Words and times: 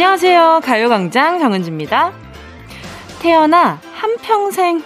안녕하세요. 0.00 0.62
가요광장 0.64 1.40
정은지입니다. 1.40 2.12
태어나 3.20 3.78
한평생 3.92 4.82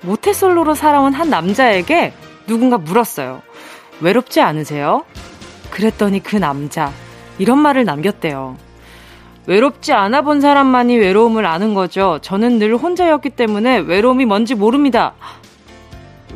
모태솔로로 0.00 0.74
살아온 0.74 1.12
한 1.12 1.28
남자에게 1.28 2.14
누군가 2.46 2.78
물었어요. 2.78 3.42
외롭지 4.00 4.40
않으세요? 4.40 5.04
그랬더니 5.68 6.22
그 6.22 6.36
남자, 6.36 6.90
이런 7.36 7.58
말을 7.58 7.84
남겼대요. 7.84 8.56
외롭지 9.44 9.92
않아 9.92 10.22
본 10.22 10.40
사람만이 10.40 10.96
외로움을 10.96 11.44
아는 11.44 11.74
거죠. 11.74 12.18
저는 12.22 12.58
늘 12.58 12.74
혼자였기 12.74 13.28
때문에 13.28 13.80
외로움이 13.80 14.24
뭔지 14.24 14.54
모릅니다. 14.54 15.12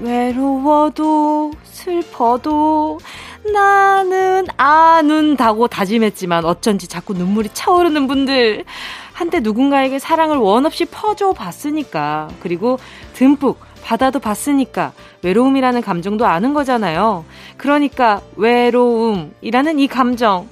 외로워도 0.02 1.52
슬퍼도 1.64 2.98
나는 3.44 4.46
아는다고 4.56 5.66
다짐했지만 5.66 6.44
어쩐지 6.44 6.86
자꾸 6.88 7.12
눈물이 7.12 7.50
차오르는 7.52 8.06
분들. 8.06 8.64
한때 9.12 9.40
누군가에게 9.40 9.98
사랑을 9.98 10.36
원 10.36 10.64
없이 10.64 10.84
퍼줘 10.84 11.32
봤으니까. 11.32 12.28
그리고 12.40 12.78
듬뿍 13.14 13.58
받아도 13.82 14.20
봤으니까 14.20 14.92
외로움이라는 15.22 15.80
감정도 15.82 16.24
아는 16.24 16.54
거잖아요. 16.54 17.24
그러니까 17.56 18.22
외로움이라는 18.36 19.78
이 19.78 19.88
감정 19.88 20.48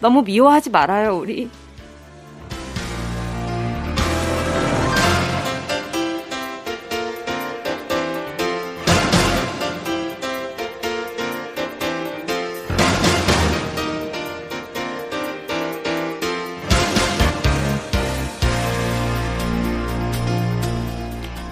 너무 0.00 0.22
미워하지 0.22 0.70
말아요, 0.70 1.16
우리. 1.16 1.50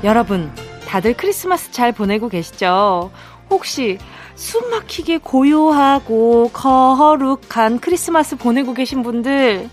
여러분, 0.04 0.52
다들 0.86 1.14
크리스마스 1.14 1.72
잘 1.72 1.92
보내고 1.92 2.28
계시죠? 2.28 3.10
혹시 3.50 3.98
숨 4.34 4.70
막히게 4.70 5.18
고요하고 5.18 6.50
거룩한 6.52 7.80
크리스마스 7.80 8.36
보내고 8.36 8.74
계신 8.74 9.02
분들, 9.02 9.68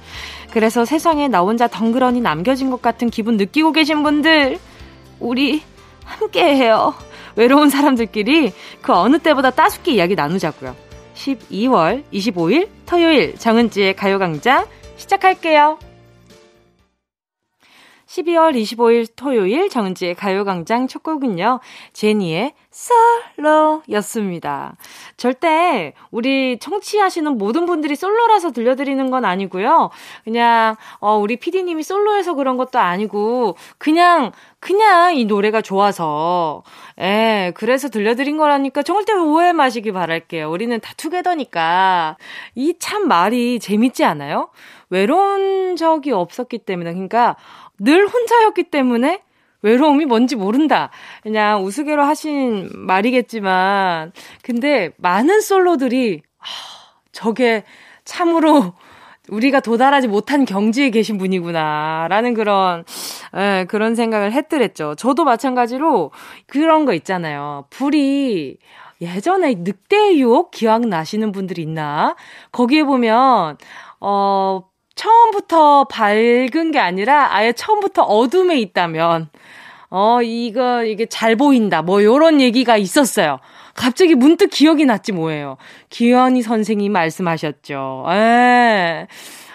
그래서 0.51 0.85
세상에 0.85 1.27
나 1.27 1.41
혼자 1.41 1.67
덩그러니 1.67 2.21
남겨진 2.21 2.69
것 2.69 2.81
같은 2.81 3.09
기분 3.09 3.37
느끼고 3.37 3.73
계신 3.73 4.03
분들, 4.03 4.59
우리 5.19 5.61
함께 6.05 6.55
해요. 6.55 6.93
외로운 7.35 7.69
사람들끼리 7.69 8.53
그 8.81 8.93
어느 8.93 9.17
때보다 9.19 9.49
따숩게 9.49 9.93
이야기 9.93 10.15
나누자고요. 10.15 10.75
12월 11.15 12.03
25일 12.13 12.69
토요일 12.85 13.35
정은지의 13.37 13.95
가요강좌 13.95 14.65
시작할게요. 14.97 15.77
12월 18.13 18.55
25일 18.55 19.07
토요일 19.15 19.69
정은지의 19.69 20.13
가요광장 20.15 20.87
첫 20.87 21.01
곡은요, 21.01 21.59
제니의 21.93 22.53
솔로였습니다. 22.69 24.75
절대 25.17 25.93
우리 26.11 26.59
청취하시는 26.59 27.37
모든 27.37 27.65
분들이 27.65 27.95
솔로라서 27.95 28.51
들려드리는 28.51 29.09
건 29.09 29.25
아니고요. 29.25 29.89
그냥, 30.23 30.75
어, 30.99 31.17
우리 31.17 31.37
피디님이 31.37 31.81
솔로여서 31.81 32.35
그런 32.35 32.57
것도 32.57 32.77
아니고, 32.77 33.57
그냥, 33.79 34.31
그냥 34.59 35.15
이 35.15 35.25
노래가 35.25 35.61
좋아서, 35.61 36.61
예, 36.99 37.51
그래서 37.55 37.89
들려드린 37.89 38.37
거라니까 38.37 38.83
절대 38.83 39.13
오해 39.13 39.53
마시기 39.53 39.91
바랄게요. 39.91 40.51
우리는 40.51 40.79
다 40.79 40.93
투게더니까. 40.97 42.17
이 42.55 42.73
참 42.79 43.07
말이 43.07 43.59
재밌지 43.59 44.03
않아요? 44.03 44.49
외로운 44.89 45.75
적이 45.75 46.11
없었기 46.11 46.59
때문에, 46.59 46.91
그러니까, 46.93 47.35
늘 47.79 48.07
혼자였기 48.07 48.63
때문에 48.63 49.21
외로움이 49.61 50.05
뭔지 50.05 50.35
모른다. 50.35 50.91
그냥 51.23 51.63
우스개로 51.63 52.03
하신 52.03 52.69
말이겠지만, 52.73 54.11
근데 54.43 54.91
많은 54.97 55.41
솔로들이, 55.41 56.21
아, 56.39 56.45
저게 57.11 57.63
참으로 58.03 58.73
우리가 59.29 59.61
도달하지 59.61 60.09
못한 60.09 60.43
경지에 60.43 60.89
계신 60.89 61.17
분이구나. 61.17 62.07
라는 62.09 62.33
그런, 62.33 62.83
예, 63.37 63.65
그런 63.69 63.95
생각을 63.95 64.33
했더랬죠. 64.33 64.95
저도 64.95 65.23
마찬가지로 65.23 66.11
그런 66.45 66.83
거 66.85 66.93
있잖아요. 66.93 67.65
불이, 67.69 68.57
예전에 68.99 69.55
늑대의 69.59 70.19
유혹 70.19 70.51
기억나시는 70.51 71.31
분들이 71.31 71.61
있나? 71.61 72.15
거기에 72.51 72.83
보면, 72.83 73.57
어, 74.01 74.63
처음부터 74.95 75.85
밝은 75.85 76.71
게 76.71 76.79
아니라 76.79 77.33
아예 77.33 77.51
처음부터 77.53 78.03
어둠에 78.03 78.57
있다면, 78.59 79.29
어, 79.89 80.21
이거, 80.21 80.83
이게 80.83 81.05
잘 81.05 81.35
보인다. 81.35 81.81
뭐, 81.81 82.03
요런 82.03 82.41
얘기가 82.41 82.77
있었어요. 82.77 83.39
갑자기 83.75 84.15
문득 84.15 84.47
기억이 84.47 84.85
났지 84.85 85.11
뭐예요. 85.11 85.57
기현이 85.89 86.41
선생님이 86.41 86.89
말씀하셨죠. 86.89 88.05
에, 88.09 89.07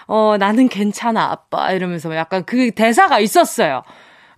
어, 0.07 0.35
나는 0.37 0.67
괜찮아, 0.67 1.31
아빠. 1.31 1.71
이러면서 1.71 2.13
약간 2.15 2.43
그 2.45 2.71
대사가 2.71 3.19
있었어요. 3.19 3.83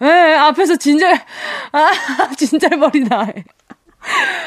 에, 0.02 0.08
앞에서 0.36 0.76
진절, 0.78 1.14
아, 1.72 1.92
진절머리 2.38 3.02
나. 3.08 3.28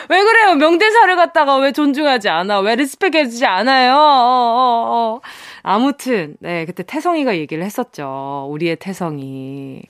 왜 0.09 0.23
그래요? 0.23 0.55
명대사를 0.55 1.15
갖다가 1.17 1.57
왜 1.57 1.73
존중하지 1.73 2.29
않아? 2.29 2.61
왜 2.61 2.75
respect 2.75 3.15
해주지 3.15 3.47
않아요? 3.47 3.95
어, 3.95 3.99
어, 3.99 5.21
어. 5.21 5.21
아무튼, 5.65 6.37
네, 6.41 6.67
그때 6.67 6.83
태성이가 6.83 7.39
얘기를 7.39 7.65
했었죠. 7.65 8.47
우리의 8.51 8.77
태성이. 8.77 9.81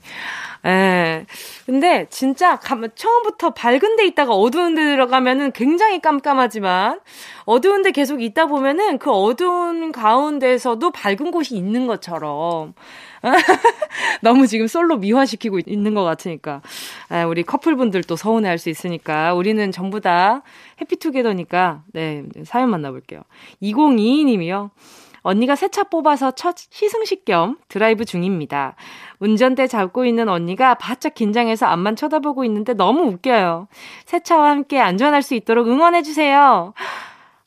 예. 0.65 1.25
근데 1.65 2.07
진짜 2.09 2.57
처음부터 2.59 3.51
밝은 3.53 3.97
데 3.97 4.05
있다가 4.07 4.33
어두운 4.33 4.73
데 4.73 4.83
들어가면은 4.83 5.51
굉장히 5.51 5.99
깜깜하지만 6.01 7.01
어두운 7.43 7.83
데 7.83 7.91
계속 7.91 8.21
있다 8.23 8.47
보면은 8.47 8.97
그 8.97 9.11
어두운 9.11 9.91
가운데서도 9.91 10.91
밝은 10.91 11.29
곳이 11.31 11.55
있는 11.55 11.85
것처럼 11.87 12.73
너무 14.21 14.47
지금 14.47 14.67
솔로 14.67 14.97
미화시키고 14.97 15.59
있는 15.65 15.93
것 15.93 16.03
같으니까. 16.03 16.61
아, 17.09 17.25
우리 17.25 17.43
커플분들도 17.43 18.15
서운해 18.15 18.47
할 18.49 18.57
수 18.57 18.69
있으니까. 18.69 19.33
우리는 19.33 19.71
전부 19.71 19.99
다 19.99 20.41
해피투게더니까. 20.81 21.83
네, 21.93 22.23
사연 22.45 22.69
만나볼게요. 22.69 23.21
2022님이요. 23.61 24.69
언니가 25.25 25.55
새 25.55 25.69
차 25.69 25.83
뽑아서 25.83 26.31
첫 26.31 26.55
시승식 26.55 27.25
겸 27.25 27.57
드라이브 27.67 28.05
중입니다. 28.05 28.75
운전대 29.19 29.65
잡고 29.65 30.05
있는 30.05 30.29
언니가 30.29 30.75
바짝 30.75 31.15
긴장해서 31.15 31.65
앞만 31.65 31.95
쳐다보고 31.95 32.45
있는데 32.45 32.73
너무 32.75 33.01
웃겨요. 33.07 33.67
새 34.05 34.19
차와 34.19 34.51
함께 34.51 34.79
안전할 34.79 35.23
수 35.23 35.33
있도록 35.33 35.67
응원해주세요. 35.67 36.73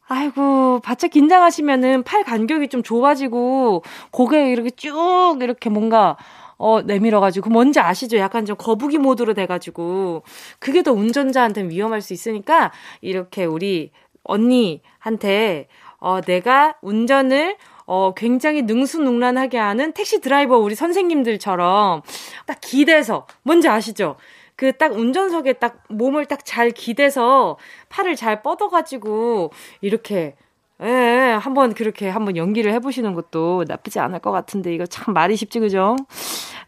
아이고, 0.09 0.81
바짝 0.83 1.13
긴장하시면은 1.13 2.03
팔 2.03 2.25
간격이 2.25 2.69
좀 2.69 2.83
좁아지고, 2.83 3.85
고개 4.11 4.51
이렇게 4.51 4.71
쭉 4.71 5.37
이렇게 5.41 5.71
뭔가, 5.71 6.17
어, 6.57 6.81
내밀어가지고, 6.83 7.51
뭔지 7.51 7.79
아시죠? 7.79 8.17
약간 8.17 8.45
좀 8.45 8.57
거북이 8.57 8.99
모드로 8.99 9.35
돼가지고, 9.35 10.25
그게 10.59 10.83
더 10.83 10.93
운전자한테 10.93 11.69
위험할 11.69 12.01
수 12.01 12.13
있으니까, 12.13 12.73
이렇게 13.03 13.45
우리 13.45 13.93
언니한테, 14.25 15.69
어, 15.99 16.21
내가 16.21 16.77
운전을 16.83 17.57
어, 17.87 18.13
굉장히 18.15 18.63
능수능란하게 18.63 19.59
하는 19.59 19.93
택시 19.93 20.21
드라이버 20.21 20.59
우리 20.59 20.75
선생님들처럼 20.75 22.03
딱 22.47 22.59
기대서, 22.61 23.27
뭔지 23.43 23.69
아시죠? 23.69 24.17
그 24.57 24.73
딱 24.77 24.93
운전석에 24.93 25.55
딱 25.55 25.85
몸을 25.89 26.27
딱 26.27 26.41
잘 26.45 26.71
기대서 26.73 27.59
팔을 27.89 28.17
잘 28.17 28.43
뻗어가지고 28.43 29.53
이렇게 29.81 30.35
예, 30.81 30.87
예, 30.87 31.33
한번 31.41 31.75
그렇게 31.75 32.09
한번 32.09 32.37
연기를 32.37 32.73
해보시는 32.75 33.15
것도 33.15 33.65
나쁘지 33.67 33.99
않을 33.99 34.21
것 34.21 34.31
같은데, 34.31 34.73
이거 34.73 34.87
참 34.87 35.13
말이 35.13 35.35
쉽지, 35.37 35.59
그죠? 35.59 35.97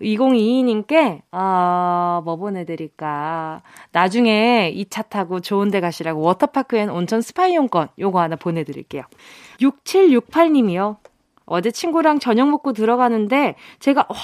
2022님께, 0.00 1.22
아, 1.30 2.20
뭐 2.24 2.36
보내드릴까. 2.36 3.62
나중에 3.92 4.70
이 4.74 4.86
차 4.90 5.02
타고 5.02 5.40
좋은 5.40 5.70
데 5.70 5.80
가시라고 5.80 6.20
워터파크 6.22 6.76
and 6.76 6.90
온천 6.90 7.20
스파 7.20 7.46
이용권 7.46 7.88
요거 8.00 8.18
하나 8.20 8.34
보내드릴게요. 8.34 9.04
6768님이요. 9.60 10.96
어제 11.46 11.70
친구랑 11.70 12.18
저녁 12.18 12.48
먹고 12.50 12.72
들어가는데, 12.72 13.54
제가, 13.78 14.06
와, 14.08 14.16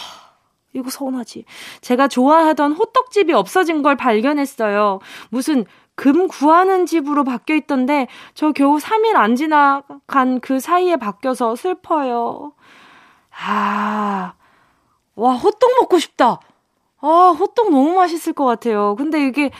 이거 0.72 0.90
서운하지. 0.90 1.44
제가 1.80 2.08
좋아하던 2.08 2.72
호떡집이 2.72 3.32
없어진 3.32 3.82
걸 3.82 3.96
발견했어요. 3.96 4.98
무슨 5.30 5.64
금 5.96 6.28
구하는 6.28 6.86
집으로 6.86 7.24
바뀌어 7.24 7.56
있던데 7.56 8.06
저 8.34 8.52
겨우 8.52 8.78
3일 8.78 9.16
안 9.16 9.34
지나간 9.34 10.40
그 10.40 10.60
사이에 10.60 10.96
바뀌어서 10.96 11.56
슬퍼요. 11.56 12.52
아, 13.44 14.34
와, 15.16 15.34
호떡 15.34 15.70
먹고 15.80 15.98
싶다. 15.98 16.38
아, 17.00 17.36
호떡 17.38 17.70
너무 17.70 17.94
맛있을 17.94 18.32
것 18.34 18.44
같아요. 18.44 18.94
근데 18.96 19.26
이게 19.26 19.50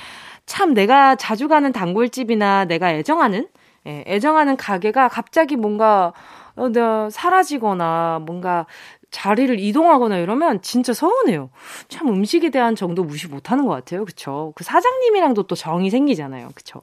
참 0.46 0.74
내가 0.74 1.16
자주 1.16 1.48
가는 1.48 1.72
단골집이나 1.72 2.66
내가 2.66 2.92
애정하는, 2.92 3.48
예, 3.86 4.04
애정하는 4.06 4.56
가게가 4.56 5.08
갑자기 5.08 5.56
뭔가 5.56 6.12
어, 6.56 6.68
네, 6.70 6.80
사라지거나 7.10 8.20
뭔가 8.26 8.66
자리를 9.10 9.58
이동하거나 9.58 10.18
이러면 10.18 10.62
진짜 10.62 10.92
서운해요. 10.92 11.50
참 11.88 12.08
음식에 12.08 12.50
대한 12.50 12.74
정도 12.74 13.04
무시 13.04 13.28
못하는 13.28 13.66
것 13.66 13.72
같아요. 13.72 14.04
그쵸? 14.04 14.52
그 14.56 14.64
사장님이랑도 14.64 15.44
또 15.44 15.54
정이 15.54 15.90
생기잖아요. 15.90 16.50
그쵸? 16.54 16.80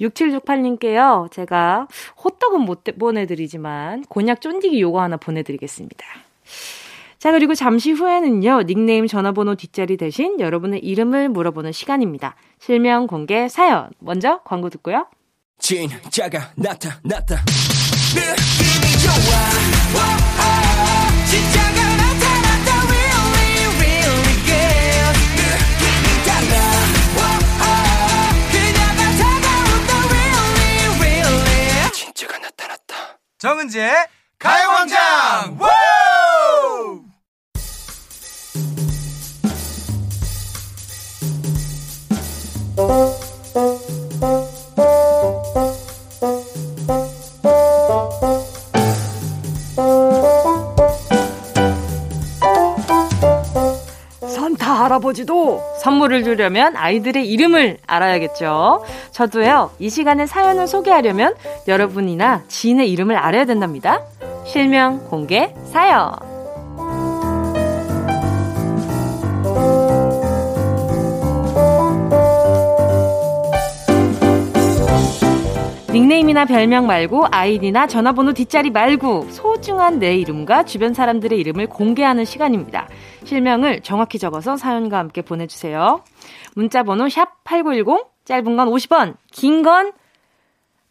6768님께요. 0.00 1.30
제가 1.30 1.86
호떡은 2.24 2.60
못 2.62 2.84
보내드리지만 2.98 4.04
곤약 4.08 4.40
쫀디기 4.40 4.80
요거 4.80 5.00
하나 5.00 5.16
보내드리겠습니다. 5.16 6.06
자, 7.18 7.32
그리고 7.32 7.54
잠시 7.54 7.92
후에는요, 7.92 8.62
닉네임 8.62 9.06
전화번호 9.06 9.54
뒷자리 9.54 9.98
대신 9.98 10.40
여러분의 10.40 10.80
이름을 10.80 11.28
물어보는 11.28 11.70
시간입니다. 11.72 12.34
실명 12.58 13.06
공개 13.06 13.46
사연. 13.48 13.90
먼저 13.98 14.40
광고 14.44 14.70
듣고요. 14.70 15.06
진짜가 15.58 16.52
나타났다. 16.56 17.44
느낌이 18.14 18.98
좋아. 19.02 20.59
정은지의 33.40 34.06
가요광장! 34.38 35.58
산타 54.20 54.84
할아버지도 54.84 55.69
선물을 55.80 56.24
주려면 56.24 56.76
아이들의 56.76 57.26
이름을 57.26 57.78
알아야겠죠. 57.86 58.84
저도요, 59.12 59.70
이 59.78 59.88
시간에 59.88 60.26
사연을 60.26 60.66
소개하려면 60.66 61.34
여러분이나 61.66 62.42
지인의 62.48 62.90
이름을 62.92 63.16
알아야 63.16 63.46
된답니다. 63.46 64.02
실명 64.44 65.06
공개 65.08 65.54
사연. 65.64 66.29
닉네임이나 76.00 76.46
별명 76.46 76.86
말고 76.86 77.26
아이디나 77.30 77.86
전화번호 77.86 78.32
뒷자리 78.32 78.70
말고 78.70 79.28
소중한 79.28 79.98
내 79.98 80.16
이름과 80.16 80.62
주변 80.62 80.94
사람들의 80.94 81.38
이름을 81.38 81.66
공개하는 81.66 82.24
시간입니다. 82.24 82.88
실명을 83.24 83.82
정확히 83.82 84.18
적어서 84.18 84.56
사연과 84.56 84.96
함께 84.96 85.20
보내주세요. 85.20 86.02
문자번호 86.54 87.10
샵 87.10 87.44
8910, 87.44 88.06
짧은 88.24 88.56
건 88.56 88.68
50원, 88.70 89.16
긴 89.30 89.62
건 89.62 89.92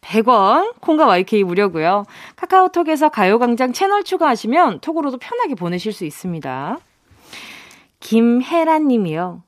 100원, 0.00 0.74
콩과 0.80 1.06
YK 1.08 1.42
무료고요. 1.42 2.04
카카오톡에서 2.36 3.08
가요광장 3.08 3.72
채널 3.72 4.04
추가하시면 4.04 4.78
톡으로도 4.80 5.18
편하게 5.18 5.56
보내실 5.56 5.92
수 5.92 6.04
있습니다. 6.04 6.78
김혜란 7.98 8.86
님이요. 8.86 9.42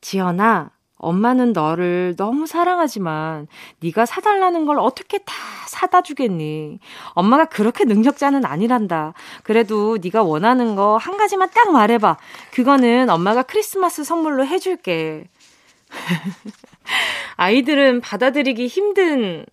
지연아, 0.00 0.70
엄마는 0.98 1.52
너를 1.52 2.14
너무 2.16 2.46
사랑하지만 2.46 3.48
네가 3.80 4.06
사달라는 4.06 4.64
걸 4.66 4.78
어떻게 4.78 5.18
다 5.18 5.34
사다 5.68 6.02
주겠니? 6.02 6.78
엄마가 7.10 7.44
그렇게 7.46 7.84
능력자는 7.84 8.44
아니란다. 8.46 9.12
그래도 9.42 9.98
네가 10.02 10.22
원하는 10.22 10.74
거 10.74 10.96
한 10.98 11.16
가지만 11.18 11.50
딱 11.54 11.70
말해봐. 11.72 12.16
그거는 12.52 13.10
엄마가 13.10 13.42
크리스마스 13.42 14.04
선물로 14.04 14.46
해줄게. 14.46 15.28
아이들은 17.36 18.00
받아들이기 18.00 18.66
힘든 18.66 19.44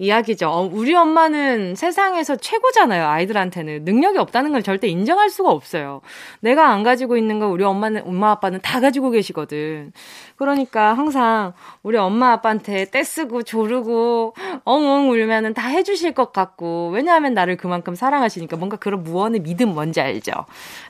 이야기죠. 0.00 0.48
어, 0.48 0.62
우리 0.72 0.94
엄마는 0.94 1.74
세상에서 1.74 2.36
최고잖아요. 2.36 3.06
아이들한테는 3.06 3.84
능력이 3.84 4.16
없다는 4.16 4.50
걸 4.52 4.62
절대 4.62 4.88
인정할 4.88 5.28
수가 5.28 5.50
없어요. 5.50 6.00
내가 6.40 6.70
안 6.70 6.82
가지고 6.82 7.18
있는 7.18 7.38
걸 7.38 7.50
우리 7.50 7.64
엄마는 7.64 8.04
엄마 8.06 8.30
아빠는 8.30 8.60
다 8.62 8.80
가지고 8.80 9.10
계시거든. 9.10 9.92
그러니까 10.36 10.94
항상 10.94 11.52
우리 11.82 11.98
엄마 11.98 12.32
아빠한테 12.32 12.86
떼쓰고 12.86 13.42
조르고 13.42 14.34
엉엉 14.64 15.10
울면은 15.10 15.52
다 15.52 15.68
해주실 15.68 16.12
것 16.14 16.32
같고 16.32 16.88
왜냐하면 16.94 17.34
나를 17.34 17.58
그만큼 17.58 17.94
사랑하시니까 17.94 18.56
뭔가 18.56 18.78
그런 18.78 19.02
무언의 19.02 19.42
믿음 19.42 19.74
뭔지 19.74 20.00
알죠. 20.00 20.32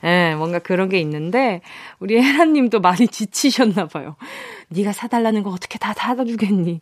예, 0.05 0.37
뭔가 0.37 0.61
그런 0.61 0.89
게 0.89 1.01
있는데 1.01 1.62
우리 1.99 2.15
혜라님도 2.23 2.79
많이 2.79 3.09
지치셨나 3.09 3.89
봐요. 3.89 4.15
네가 4.69 4.93
사달라는 4.93 5.43
거 5.43 5.51
어떻게 5.51 5.79
다 5.79 5.93
사다 5.95 6.25
주겠니? 6.25 6.81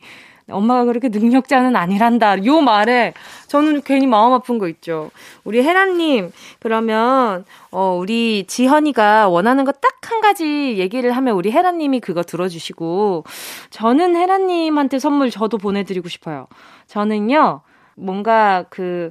엄마가 0.51 0.85
그렇게 0.85 1.09
능력자는 1.09 1.77
아니란다. 1.77 2.45
요 2.47 2.61
말에 2.61 3.13
저는 3.49 3.83
괜히 3.83 4.07
마음 4.07 4.33
아픈 4.33 4.59
거 4.59 4.69
있죠. 4.69 5.11
우리 5.45 5.63
혜란님, 5.63 6.33
그러면, 6.61 7.45
어, 7.71 7.97
우리 7.99 8.45
지현이가 8.47 9.29
원하는 9.29 9.65
거 9.65 9.73
딱 9.73 9.99
한 10.09 10.23
가지 10.23 10.79
얘기를 10.79 11.13
하면 11.13 11.35
우리 11.35 11.51
혜란님이 11.53 12.01
그거 12.01 12.23
들어주시고, 12.23 13.25
저는 13.69 14.17
혜란님한테 14.17 14.99
선물 14.99 15.31
저도 15.31 15.59
보내드리고 15.59 16.09
싶어요. 16.09 16.47
저는요, 16.87 17.61
뭔가 17.95 18.65
그, 18.71 19.11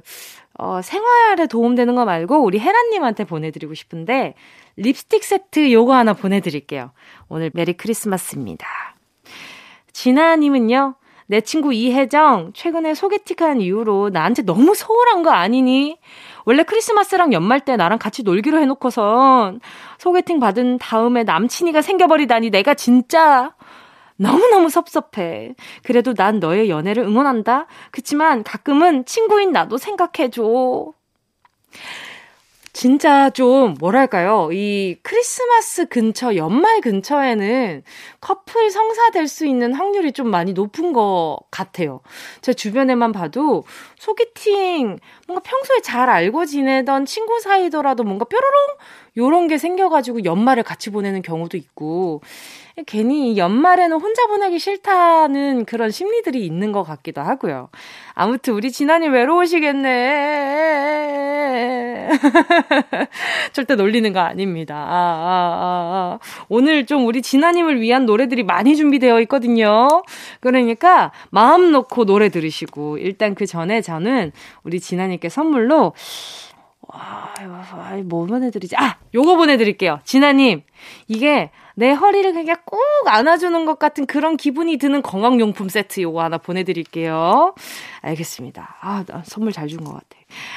어, 0.58 0.80
생활에 0.82 1.46
도움되는 1.46 1.94
거 1.94 2.04
말고 2.04 2.42
우리 2.42 2.58
혜란님한테 2.58 3.24
보내드리고 3.24 3.74
싶은데, 3.74 4.34
립스틱 4.76 5.22
세트 5.22 5.72
요거 5.72 5.94
하나 5.94 6.14
보내드릴게요. 6.14 6.90
오늘 7.28 7.52
메리 7.54 7.74
크리스마스입니다. 7.74 8.66
진아님은요, 9.92 10.94
내 11.30 11.42
친구 11.42 11.74
이혜정, 11.74 12.52
최근에 12.54 12.94
소개팅한 12.94 13.60
이후로 13.60 14.08
나한테 14.08 14.42
너무 14.42 14.74
소홀한 14.74 15.22
거 15.22 15.30
아니니? 15.30 15.98
원래 16.46 16.62
크리스마스랑 16.62 17.34
연말 17.34 17.60
때 17.60 17.76
나랑 17.76 17.98
같이 17.98 18.22
놀기로 18.22 18.58
해놓고선 18.58 19.60
소개팅 19.98 20.40
받은 20.40 20.78
다음에 20.78 21.24
남친이가 21.24 21.82
생겨버리다니 21.82 22.48
내가 22.48 22.72
진짜 22.72 23.54
너무너무 24.16 24.70
섭섭해. 24.70 25.54
그래도 25.84 26.14
난 26.14 26.40
너의 26.40 26.70
연애를 26.70 27.04
응원한다. 27.04 27.66
그치만 27.90 28.42
가끔은 28.42 29.04
친구인 29.04 29.52
나도 29.52 29.76
생각해줘. 29.76 30.92
진짜 32.78 33.28
좀 33.30 33.74
뭐랄까요? 33.80 34.50
이 34.52 34.94
크리스마스 35.02 35.86
근처, 35.86 36.36
연말 36.36 36.80
근처에는 36.80 37.82
커플 38.20 38.70
성사될 38.70 39.26
수 39.26 39.46
있는 39.46 39.74
확률이 39.74 40.12
좀 40.12 40.30
많이 40.30 40.52
높은 40.52 40.92
것 40.92 41.40
같아요. 41.50 42.02
제 42.40 42.54
주변에만 42.54 43.10
봐도 43.10 43.64
소개팅 43.98 45.00
뭔가 45.26 45.42
평소에 45.42 45.80
잘 45.82 46.08
알고 46.08 46.46
지내던 46.46 47.04
친구 47.06 47.40
사이더라도 47.40 48.04
뭔가 48.04 48.24
뾰로롱 48.26 48.76
요런 49.16 49.48
게 49.48 49.58
생겨가지고 49.58 50.22
연말을 50.22 50.62
같이 50.62 50.90
보내는 50.90 51.22
경우도 51.22 51.56
있고 51.56 52.22
괜히 52.86 53.36
연말에는 53.36 54.00
혼자 54.00 54.26
보내기 54.26 54.58
싫다는 54.58 55.64
그런 55.64 55.90
심리들이 55.90 56.44
있는 56.44 56.72
것 56.72 56.82
같기도 56.82 57.20
하고요. 57.20 57.68
아무튼 58.14 58.54
우리 58.54 58.70
진아님 58.72 59.12
외로우시겠네. 59.12 60.48
절대 63.52 63.74
놀리는 63.74 64.12
거 64.12 64.20
아닙니다. 64.20 64.74
아, 64.74 64.78
아, 64.78 64.88
아, 64.90 66.14
아. 66.14 66.18
오늘 66.48 66.86
좀 66.86 67.06
우리 67.06 67.22
진아님을 67.22 67.80
위한 67.80 68.06
노래들이 68.06 68.42
많이 68.44 68.76
준비되어 68.76 69.20
있거든요. 69.22 69.88
그러니까 70.40 71.12
마음 71.30 71.72
놓고 71.72 72.04
노래 72.04 72.28
들으시고 72.28 72.98
일단 72.98 73.34
그 73.34 73.46
전에 73.46 73.80
저는 73.80 74.32
우리 74.62 74.80
진아님께 74.80 75.28
선물로 75.28 75.92
와, 76.88 77.34
뭐 78.04 78.24
보내드리지? 78.26 78.76
아, 78.76 78.96
요거 79.14 79.36
보내드릴게요. 79.36 80.00
진아님, 80.04 80.62
이게 81.06 81.50
내 81.74 81.92
허리를 81.92 82.32
그냥 82.32 82.56
꼭 82.64 82.80
안아주는 83.06 83.66
것 83.66 83.78
같은 83.78 84.06
그런 84.06 84.36
기분이 84.36 84.78
드는 84.78 85.02
건강용품 85.02 85.68
세트 85.68 86.00
요거 86.00 86.22
하나 86.22 86.38
보내드릴게요. 86.38 87.54
알겠습니다. 88.00 88.76
아, 88.80 89.04
나 89.06 89.22
선물 89.24 89.52
잘 89.52 89.68
준 89.68 89.84
것 89.84 89.92
같아. 89.92 90.06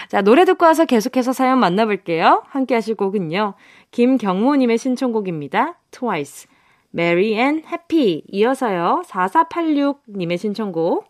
자, 0.08 0.22
노래 0.22 0.46
듣고 0.46 0.66
와서 0.66 0.86
계속해서 0.86 1.34
사연 1.34 1.60
만나볼게요. 1.60 2.44
함께 2.48 2.76
하실 2.76 2.96
곡은요. 2.96 3.54
김경모님의 3.92 4.78
신청곡입니다. 4.78 5.76
트와이스. 5.92 6.48
Merry 6.94 7.34
and 7.34 7.66
Happy. 7.68 8.24
이어서요. 8.28 9.04
4486님의 9.08 10.38
신청곡. 10.38 11.08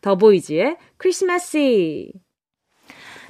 더보이즈의 0.00 0.76
크리스마스. 0.96 2.08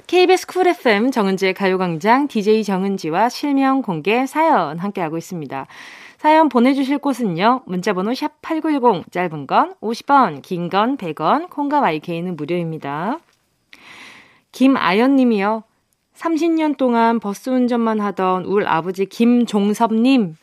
KBS 0.07 0.47
쿨 0.47 0.67
FM 0.67 1.11
정은지의 1.11 1.53
가요광장 1.53 2.27
DJ 2.27 2.63
정은지와 2.63 3.29
실명 3.29 3.81
공개 3.81 4.25
사연 4.25 4.77
함께하고 4.79 5.17
있습니다. 5.17 5.65
사연 6.17 6.49
보내주실 6.49 6.99
곳은요. 6.99 7.63
문자번호 7.65 8.11
샵8910 8.11 9.11
짧은 9.11 9.47
건 9.47 9.73
50원 9.81 10.41
긴 10.41 10.69
건 10.69 10.97
100원 10.97 11.49
콩과 11.49 11.79
마이K는 11.79 12.35
무료입니다. 12.35 13.19
김아연 14.51 15.15
님이요. 15.15 15.63
30년 16.15 16.77
동안 16.77 17.19
버스 17.19 17.49
운전만 17.49 17.99
하던 17.99 18.45
울 18.45 18.67
아버지 18.67 19.05
김종섭 19.05 19.93
님. 19.93 20.35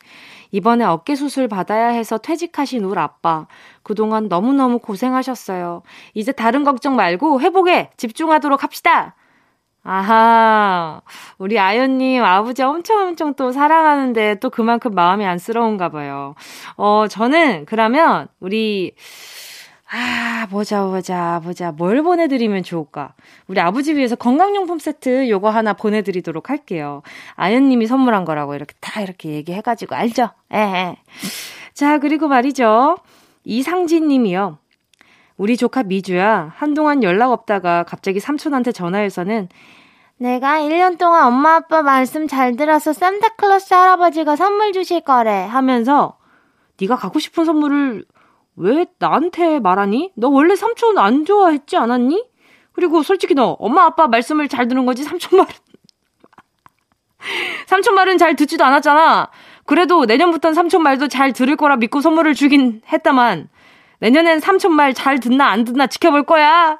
이번에 0.52 0.84
어깨 0.84 1.14
수술 1.14 1.46
받아야 1.46 1.88
해서 1.88 2.18
퇴직하신 2.18 2.84
울 2.84 2.98
아빠. 2.98 3.46
그동안 3.84 4.28
너무너무 4.28 4.80
고생하셨어요. 4.80 5.82
이제 6.14 6.32
다른 6.32 6.64
걱정 6.64 6.96
말고 6.96 7.40
회복에 7.40 7.90
집중하도록 7.96 8.62
합시다. 8.64 9.14
아하, 9.82 11.00
우리 11.38 11.58
아연님 11.58 12.22
아버지 12.22 12.62
엄청 12.62 13.08
엄청 13.08 13.34
또 13.34 13.50
사랑하는데 13.50 14.36
또 14.40 14.50
그만큼 14.50 14.94
마음이 14.94 15.24
안쓰러운가 15.24 15.88
봐요. 15.88 16.34
어, 16.76 17.06
저는 17.08 17.64
그러면 17.64 18.28
우리, 18.40 18.92
아, 19.90 20.46
보자, 20.50 20.84
보자, 20.84 21.40
보자. 21.42 21.72
뭘 21.72 22.02
보내드리면 22.02 22.62
좋을까? 22.62 23.14
우리 23.48 23.58
아버지 23.60 23.96
위해서 23.96 24.14
건강용품 24.14 24.78
세트 24.78 25.28
요거 25.28 25.50
하나 25.50 25.72
보내드리도록 25.72 26.50
할게요. 26.50 27.02
아연님이 27.34 27.86
선물한 27.86 28.24
거라고 28.24 28.54
이렇게 28.54 28.74
다 28.80 29.00
이렇게 29.00 29.30
얘기해가지고, 29.30 29.96
알죠? 29.96 30.30
예, 30.54 30.58
예. 30.58 30.96
자, 31.74 31.98
그리고 31.98 32.28
말이죠. 32.28 32.98
이상진 33.44 34.06
님이요. 34.06 34.58
우리 35.40 35.56
조카 35.56 35.82
미주야, 35.82 36.52
한동안 36.54 37.02
연락 37.02 37.32
없다가 37.32 37.82
갑자기 37.84 38.20
삼촌한테 38.20 38.72
전화해서는 38.72 39.48
내가 40.18 40.60
1년 40.60 40.98
동안 40.98 41.24
엄마 41.24 41.54
아빠 41.54 41.80
말씀 41.80 42.28
잘 42.28 42.56
들어서 42.56 42.92
산타클로스 42.92 43.72
할아버지가 43.72 44.36
선물 44.36 44.74
주실 44.74 45.00
거래 45.00 45.46
하면서 45.46 46.18
네가 46.78 46.96
갖고 46.96 47.18
싶은 47.18 47.46
선물을 47.46 48.04
왜 48.56 48.84
나한테 48.98 49.60
말하니? 49.60 50.12
너 50.14 50.28
원래 50.28 50.54
삼촌 50.56 50.98
안 50.98 51.24
좋아했지 51.24 51.78
않았니? 51.78 52.22
그리고 52.72 53.02
솔직히 53.02 53.32
너 53.32 53.56
엄마 53.58 53.86
아빠 53.86 54.08
말씀을 54.08 54.46
잘 54.46 54.68
듣는 54.68 54.84
거지 54.84 55.04
삼촌 55.04 55.38
말은 55.38 55.52
삼촌 57.66 57.94
말은 57.94 58.18
잘 58.18 58.36
듣지도 58.36 58.62
않았잖아. 58.62 59.30
그래도 59.64 60.04
내년부턴 60.04 60.52
삼촌 60.52 60.82
말도 60.82 61.08
잘 61.08 61.32
들을 61.32 61.56
거라 61.56 61.76
믿고 61.76 62.02
선물을 62.02 62.34
주긴 62.34 62.82
했다만 62.92 63.48
내년엔 64.00 64.40
삼촌 64.40 64.74
말 64.74 64.92
잘 64.92 65.20
듣나 65.20 65.46
안 65.48 65.64
듣나 65.64 65.86
지켜볼 65.86 66.24
거야. 66.24 66.78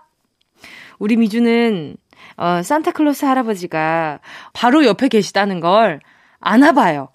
우리 0.99 1.17
미주는 1.17 1.97
어, 2.37 2.63
산타클로스 2.63 3.25
할아버지가 3.25 4.21
바로 4.53 4.85
옆에 4.85 5.09
계시다는 5.09 5.61
걸 5.61 6.01
아나 6.41 6.73
봐요. 6.73 7.09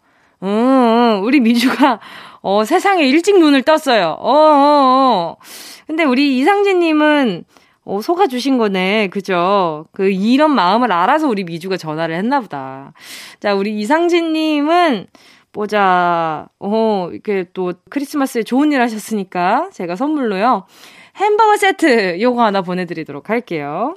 음, 0.43 0.47
음, 0.47 1.23
우리 1.23 1.39
미주가 1.39 1.99
어, 2.41 2.63
세상에 2.63 3.03
일찍 3.03 3.39
눈을 3.39 3.63
떴어요. 3.63 4.17
어, 4.19 4.31
어, 4.31 4.35
어. 4.35 5.37
근데 5.87 6.03
우리 6.03 6.37
이상진님은 6.39 7.45
어, 7.85 8.01
속아 8.01 8.27
주신 8.27 8.57
거네. 8.57 9.09
그죠? 9.09 9.85
그, 9.91 10.09
이런 10.09 10.55
마음을 10.55 10.91
알아서 10.91 11.27
우리 11.27 11.43
미주가 11.43 11.77
전화를 11.77 12.15
했나 12.15 12.39
보다. 12.39 12.93
자, 13.39 13.53
우리 13.53 13.79
이상진님은, 13.79 15.05
보자. 15.55 16.49
어, 16.59 17.09
이렇게 17.13 17.45
또 17.53 17.73
크리스마스에 17.89 18.43
좋은 18.43 18.73
일 18.73 18.81
하셨으니까 18.81 19.69
제가 19.71 19.95
선물로요. 19.95 20.65
햄버거 21.15 21.55
세트 21.55 22.19
요거 22.19 22.43
하나 22.43 22.61
보내드리도록 22.61 23.29
할게요. 23.29 23.95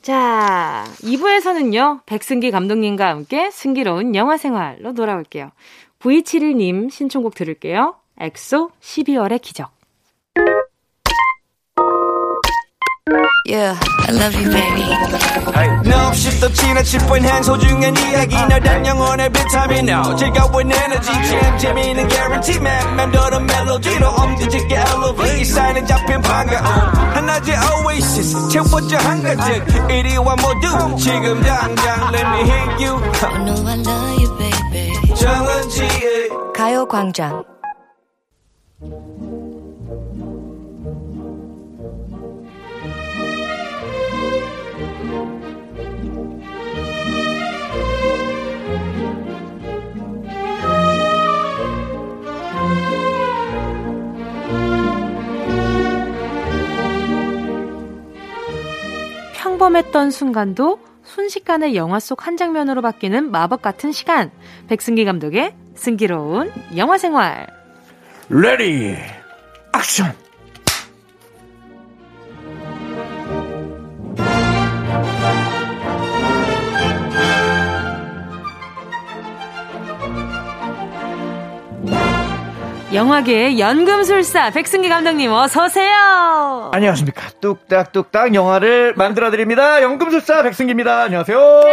자, 0.00 0.84
2부에서는요, 1.02 2.06
백승기 2.06 2.50
감독님과 2.50 3.08
함께 3.08 3.50
승기로운 3.50 4.14
영화 4.14 4.38
생활로 4.38 4.94
돌아올게요. 4.94 5.50
V71님 6.00 6.90
신청곡 6.90 7.34
들을게요. 7.34 7.96
엑소 8.18 8.70
12월의 8.80 9.42
기적. 9.42 9.70
Yeah, 13.46 13.76
I 13.76 14.10
love 14.10 14.32
you, 14.40 14.48
baby. 14.48 14.88
Hey. 15.52 15.68
No, 15.84 16.12
she's 16.16 16.40
the 16.40 16.48
china 16.48 16.82
chip 16.82 17.04
when 17.10 17.22
hands 17.22 17.46
hold 17.46 17.62
you 17.62 17.76
and 17.76 17.94
yagi. 17.94 18.48
No, 18.48 18.58
damn 18.58 18.82
young 18.84 18.98
on 18.98 19.20
every 19.20 19.44
time 19.52 19.70
you 19.70 19.82
know. 19.82 20.16
Check 20.16 20.34
out 20.36 20.54
with 20.54 20.64
energy, 20.72 21.12
jam, 21.28 21.60
Jimmy, 21.60 21.92
and 21.92 22.08
guarantee, 22.10 22.58
man. 22.58 22.96
Man, 22.96 23.12
do 23.12 23.20
the 23.28 23.40
melody, 23.40 23.98
no, 24.00 24.08
um, 24.16 24.34
did 24.38 24.50
you 24.50 24.66
get 24.66 24.88
elevated? 24.88 25.46
Sign 25.46 25.76
and 25.76 25.86
jump 25.86 26.08
in, 26.08 26.22
panga. 26.22 26.56
And 27.20 27.30
I 27.30 27.38
just 27.44 27.60
oasis, 27.84 28.32
check 28.50 28.64
what 28.72 28.90
your 28.90 29.00
hunger 29.00 29.36
check. 29.36 29.62
It 29.92 30.06
is 30.06 30.18
one 30.20 30.40
more 30.40 30.54
do, 30.64 30.72
chick 30.96 31.20
him 31.20 31.42
down, 31.44 31.74
down, 31.76 32.12
let 32.16 32.26
me 32.32 32.48
hit 32.48 32.80
you. 32.80 32.96
I 32.96 33.44
know 33.44 33.60
I 33.60 33.76
love 33.76 34.20
you, 34.20 34.30
baby. 34.40 35.14
Challenge, 35.20 35.80
eh. 35.84 36.28
Kyle 36.54 36.86
Kwangjang. 36.86 37.44
평범했던 59.54 60.10
순간도 60.10 60.80
순식간에 61.04 61.74
영화 61.74 62.00
속 62.00 62.26
한 62.26 62.36
장면으로 62.36 62.82
바뀌는 62.82 63.30
마법 63.30 63.62
같은 63.62 63.92
시간. 63.92 64.30
백승기 64.68 65.04
감독의 65.04 65.54
승기로운 65.76 66.50
영화 66.76 66.98
생활. 66.98 67.46
ready 68.28 68.96
action. 69.76 70.23
영화계의 82.94 83.58
연금술사 83.58 84.50
백승기 84.50 84.88
감독님 84.88 85.32
어서 85.32 85.64
오세요. 85.64 86.70
안녕하십니까. 86.72 87.22
뚝딱뚝딱 87.40 88.34
영화를 88.34 88.94
만들어 88.96 89.30
드립니다. 89.32 89.82
연금술사 89.82 90.42
백승기입니다. 90.44 91.02
안녕하세요. 91.02 91.38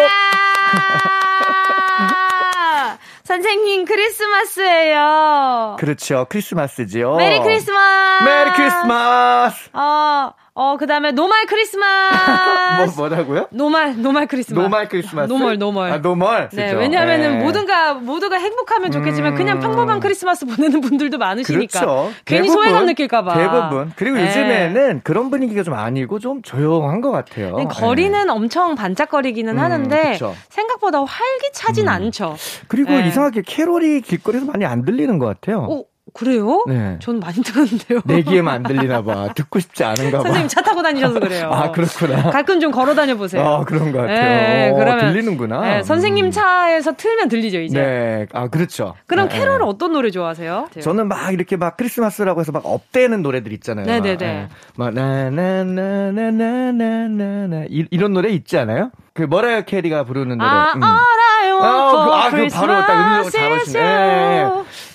선생님 3.23 3.85
크리스마스예요. 3.85 5.77
그렇죠. 5.79 6.25
크리스마스지요. 6.27 7.15
Merry 7.15 7.39
Christmas. 7.39 8.23
Merry 8.23 8.51
Christmas. 8.53 9.69
어, 9.73 10.33
어, 10.53 10.75
그 10.75 10.85
다음에 10.85 11.11
normal 11.11 11.45
Christmas. 11.45 12.11
뭐, 12.97 13.07
뭐라고요? 13.07 13.47
normal, 13.51 14.01
normal 14.01 14.27
Christmas. 14.27 14.61
normal 14.61 14.89
Christmas. 14.89 15.31
normal, 15.31 15.57
normal. 15.57 15.91
아, 15.91 15.97
normal. 15.99 16.49
네, 16.49 16.73
왜냐하면은 16.73 17.39
네. 17.39 17.43
모두가, 17.43 17.93
모두가 17.93 18.35
행복하면 18.37 18.91
좋겠지만 18.91 19.31
음... 19.31 19.37
그냥 19.37 19.59
평범한 19.61 20.01
크리스마스 20.01 20.45
보내는 20.45 20.81
분들도 20.81 21.17
많으시니까. 21.17 21.79
그렇죠. 21.79 22.11
괜히 22.25 22.47
대부분, 22.47 22.63
소외감 22.63 22.85
느낄까봐. 22.85 23.33
대부분. 23.33 23.93
그리고 23.95 24.17
네. 24.17 24.27
요즘에는 24.27 25.01
그런 25.05 25.29
분위기가 25.29 25.63
좀 25.63 25.73
아니고 25.73 26.19
좀 26.19 26.41
조용한 26.41 26.99
것 26.99 27.11
같아요. 27.11 27.55
네, 27.55 27.65
거리는 27.69 28.25
네. 28.25 28.31
엄청 28.31 28.75
반짝거리기는 28.75 29.53
음, 29.53 29.57
하는데 29.57 30.11
그쵸. 30.11 30.35
생각보다 30.49 31.01
활기차진 31.01 31.85
음. 31.85 31.89
않죠. 31.89 32.35
그리고 32.67 32.91
네. 32.91 33.07
이상하게 33.07 33.43
캐롤이 33.45 34.01
길거리에서 34.01 34.47
많이 34.47 34.65
안 34.65 34.83
들리는 34.83 35.17
것 35.17 35.27
같아요. 35.27 35.65
오, 35.69 35.85
그래요? 36.13 36.63
네. 36.67 36.97
전 36.99 37.19
많이 37.19 37.35
들었는데요. 37.41 38.01
내기에만 38.05 38.55
안 38.55 38.63
들리나 38.63 39.03
봐. 39.03 39.29
듣고 39.33 39.59
싶지 39.59 39.83
않은가 39.83 40.19
봐. 40.19 40.23
선생님 40.23 40.47
차 40.47 40.61
타고 40.61 40.81
다니셔서 40.81 41.19
그래요. 41.19 41.49
아, 41.51 41.71
그렇구나. 41.71 42.31
가끔 42.31 42.59
좀 42.59 42.71
걸어 42.71 42.95
다녀 42.95 43.15
보세요. 43.15 43.43
아, 43.43 43.63
그런 43.63 43.91
것 43.91 43.99
같아요. 43.99 44.17
네, 44.17 44.71
어, 44.71 44.75
그러면 44.75 45.13
들리는구나. 45.13 45.61
네, 45.61 45.83
선생님 45.83 46.25
음. 46.25 46.31
차에서 46.31 46.95
틀면 46.95 47.29
들리죠, 47.29 47.59
이제. 47.61 47.79
네. 47.81 48.25
아, 48.33 48.47
그렇죠. 48.47 48.95
그럼 49.07 49.29
네, 49.29 49.37
캐롤 49.39 49.59
네. 49.59 49.63
어떤 49.65 49.93
노래 49.93 50.11
좋아하세요? 50.11 50.67
네. 50.73 50.81
저는 50.81 51.07
막 51.07 51.33
이렇게 51.33 51.55
막 51.55 51.77
크리스마스라고 51.77 52.41
해서 52.41 52.51
막 52.51 52.63
up되는 52.65 53.21
노래들 53.21 53.53
있잖아요. 53.53 53.85
네, 53.85 54.01
네, 54.01 54.17
네. 54.17 54.25
네. 54.25 54.47
막 54.75 54.93
나나나나나나나 54.93 57.65
이런 57.69 58.13
노래 58.13 58.29
있지 58.29 58.57
않아요? 58.57 58.91
그 59.13 59.23
머라이어 59.23 59.63
캐리가 59.65 60.05
부르는 60.05 60.37
노래. 60.37 60.49
아, 60.49 60.71
음. 60.75 60.81
알아요. 60.83 61.57
아, 61.61 61.91
그, 61.91 61.97
아, 62.13 62.29
그 62.29 62.47
바로 62.47 62.73
딱 62.85 63.15
음으로 63.17 63.29
잘하시네. 63.29 64.49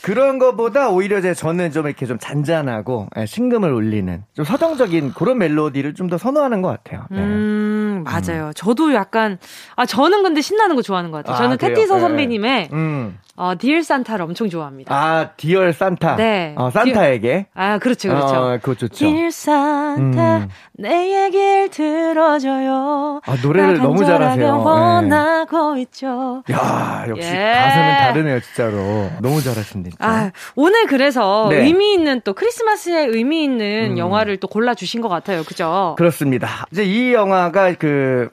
예, 0.07 0.11
예. 0.11 0.15
그런 0.15 0.39
거보다 0.39 0.89
오히려 0.91 1.21
제 1.21 1.35
저는 1.35 1.73
좀 1.73 1.87
이렇게 1.87 2.07
좀 2.07 2.19
잔잔하고 2.19 3.09
예, 3.19 3.27
심금을 3.26 3.73
울리는 3.73 4.23
좀 4.35 4.45
서정적인 4.45 5.13
그런 5.15 5.39
멜로디를 5.39 5.95
좀 5.95 6.07
더 6.07 6.19
선호하는 6.19 6.63
것 6.63 6.69
같아요. 6.69 7.05
네. 7.11 7.19
음, 7.19 8.05
맞아요. 8.05 8.47
음. 8.49 8.53
저도 8.55 8.95
약간 8.95 9.39
아 9.75 9.85
저는 9.87 10.23
근데 10.23 10.41
신나는 10.41 10.77
거 10.77 10.83
좋아하는 10.83 11.11
것 11.11 11.19
같아요. 11.19 11.35
아, 11.35 11.39
저는 11.39 11.59
태티서 11.59 11.97
예. 11.97 12.01
선배님의 12.01 12.69
음. 12.73 13.19
어, 13.38 13.52
Dear 13.59 13.83
Santa를 13.83 14.25
엄청 14.25 14.49
좋아합니다. 14.49 14.95
아, 14.95 15.31
Dear 15.37 15.75
Santa? 15.75 16.16
네. 16.16 16.55
어, 16.57 16.71
산타에게? 16.71 17.47
아, 17.55 17.78
그렇죠, 17.78 18.09
그렇죠. 18.09 18.35
어, 18.35 18.59
그거 18.62 18.75
좋죠. 18.75 18.95
Dear 18.97 19.31
Santa, 19.31 20.37
음. 20.38 20.49
내 20.73 21.25
얘기를 21.26 21.69
들어줘요. 21.69 23.21
아, 23.26 23.37
노래를 23.43 23.78
너무 23.78 24.05
잘하세요. 24.05 24.59
원하고 24.59 25.75
네. 25.75 25.83
있죠. 25.83 26.43
야 26.50 27.05
역시 27.09 27.28
예. 27.31 27.52
가수는 27.52 27.97
다르네요, 27.99 28.40
진짜로. 28.40 29.11
너무 29.21 29.43
잘하신다, 29.43 29.90
진짜. 29.90 30.07
아, 30.07 30.33
오늘 30.55 30.87
그래서 30.87 31.49
네. 31.50 31.59
의미 31.59 31.93
있는 31.93 32.23
또 32.25 32.33
크리스마스에 32.33 33.05
의미 33.05 33.45
있는 33.45 33.93
음. 33.93 33.99
영화를 33.99 34.38
또 34.38 34.49
골라주신 34.49 35.02
것 35.02 35.09
같아요, 35.09 35.43
그죠? 35.45 35.95
그렇습니다. 35.99 36.66
이제 36.73 36.85
이 36.85 37.12
영화가 37.12 37.75
그, 37.75 38.31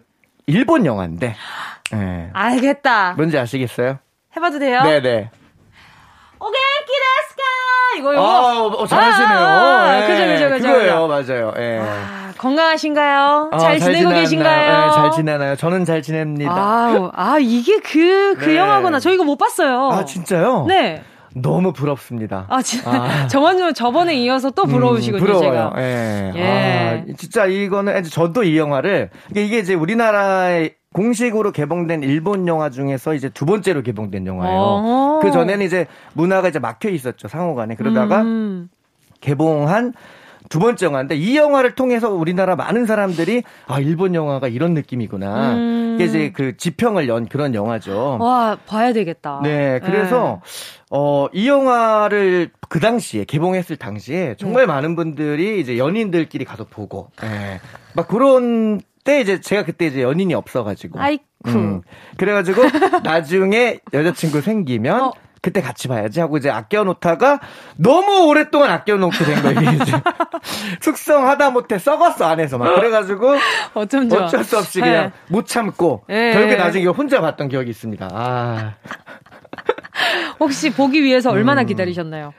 일본 0.48 0.86
영화인데. 0.86 1.36
예. 1.93 2.29
알겠다. 2.33 3.13
뭔지 3.17 3.38
아시겠어요? 3.38 4.00
해봐도 4.35 4.59
돼요? 4.59 4.81
네네. 4.83 5.29
오겐키 6.39 6.91
데스까 7.03 7.99
이거요. 7.99 8.19
아, 8.19 8.65
어, 8.65 8.85
잘하시네요. 8.85 9.39
아, 9.39 9.81
아, 9.81 10.01
예, 10.01 10.07
그죠, 10.07 10.25
그죠, 10.25 10.49
그죠. 10.49 10.67
그거예요, 10.67 11.07
맞아요. 11.07 11.53
예. 11.57 11.79
아, 11.81 12.33
건강하신가요? 12.37 13.49
어, 13.53 13.57
잘 13.57 13.79
지내고 13.79 13.97
지내나요? 13.97 14.19
계신가요? 14.19 14.87
예, 14.87 14.91
잘 14.91 15.11
지내나요? 15.11 15.55
저는 15.55 15.85
잘 15.85 16.01
지냅니다. 16.01 16.51
아, 16.51 17.11
아 17.13 17.37
이게 17.39 17.79
그, 17.79 18.35
그 18.37 18.45
네. 18.45 18.57
영화구나. 18.57 18.99
저 18.99 19.11
이거 19.11 19.23
못 19.23 19.37
봤어요. 19.37 19.89
아, 19.91 20.03
진짜요? 20.03 20.65
네. 20.67 21.03
너무 21.35 21.73
부럽습니다. 21.73 22.45
아, 22.49 22.61
진짜. 22.61 22.91
아. 22.91 23.27
저번, 23.31 23.73
저번에 23.73 24.15
이어서 24.15 24.51
또 24.51 24.65
부러우시군요, 24.65 25.21
음, 25.21 25.25
부러워요. 25.25 25.51
제가. 25.51 25.73
예. 25.77 26.31
예. 26.35 27.03
아, 27.09 27.13
진짜 27.17 27.45
이거는 27.45 28.03
저도 28.03 28.43
이 28.43 28.57
영화를 28.57 29.09
이게, 29.31 29.45
이게 29.45 29.59
이제 29.59 29.73
우리나라에 29.73 30.71
공식으로 30.93 31.51
개봉된 31.51 32.03
일본 32.03 32.47
영화 32.47 32.69
중에서 32.69 33.13
이제 33.13 33.29
두 33.29 33.45
번째로 33.45 33.81
개봉된 33.81 34.25
영화예요. 34.25 34.59
어. 34.59 35.19
그 35.21 35.31
전에는 35.31 35.65
이제 35.65 35.88
문화가 36.13 36.50
이제 36.50 36.59
막혀 36.59 36.89
있었죠 36.89 37.27
상호간에 37.27 37.75
그러다가 37.75 38.21
음. 38.21 38.69
개봉한 39.21 39.93
두 40.50 40.59
번째 40.59 40.85
영화인데 40.85 41.15
이 41.15 41.38
영화를 41.38 41.75
통해서 41.75 42.13
우리나라 42.13 42.55
많은 42.55 42.85
사람들이 42.85 43.43
아 43.67 43.79
일본 43.79 44.13
영화가 44.13 44.50
이런 44.50 44.73
느낌이구나 44.73 45.53
음. 45.53 45.83
이게 45.95 46.05
이제 46.05 46.31
그 46.31 46.57
지평을 46.57 47.07
연 47.07 47.27
그런 47.27 47.53
영화죠. 47.55 48.17
와, 48.19 48.57
봐야 48.65 48.93
되겠다. 48.93 49.39
네, 49.43 49.79
그래서 49.83 50.41
어, 50.89 51.27
이 51.33 51.47
영화를 51.47 52.50
그 52.69 52.79
당시에 52.79 53.25
개봉했을 53.25 53.77
당시에 53.77 54.35
정말 54.38 54.67
많은 54.67 54.95
분들이 54.95 55.59
이제 55.59 55.77
연인들끼리 55.77 56.45
가서 56.45 56.65
보고, 56.65 57.09
예. 57.23 57.59
막 57.93 58.07
그런 58.07 58.81
때 59.03 59.22
이제 59.22 59.41
제가 59.41 59.63
그때 59.63 59.86
이제 59.88 60.01
연인이 60.01 60.33
없어가지고, 60.33 61.00
아이쿠. 61.00 61.24
음, 61.48 61.81
그래가지고 62.17 62.62
나중에 63.03 63.79
여자친구 63.93 64.41
생기면. 64.41 65.01
어. 65.01 65.13
그때 65.43 65.60
같이 65.60 65.89
봐야지 65.89 66.22
하고 66.22 66.38
이제 66.38 66.50
아껴놓다가 66.50 67.41
너무 67.75 68.29
오랫동안 68.29 68.72
아껴놓게 68.72 69.25
된 69.25 69.41
거예요. 69.41 69.72
이제 69.74 69.91
숙성하다 70.79 71.50
못해 71.50 71.77
썩었어 71.79 72.24
안에서 72.27 72.57
막 72.57 72.75
그래가지고 72.75 73.36
어쩜 73.75 74.07
좋아. 74.07 74.24
어쩔 74.24 74.41
수 74.45 74.57
없이 74.57 74.79
네. 74.79 74.86
그냥 74.89 75.12
못 75.27 75.45
참고 75.45 76.05
예. 76.10 76.31
결국에 76.31 76.55
나중에 76.55 76.86
혼자 76.86 77.19
봤던 77.19 77.50
기억이 77.50 77.69
있습니다. 77.72 78.07
아. 78.10 78.75
혹시 80.39 80.72
보기 80.74 81.03
위해서 81.03 81.31
음. 81.31 81.36
얼마나 81.36 81.63
기다리셨나요? 81.63 82.33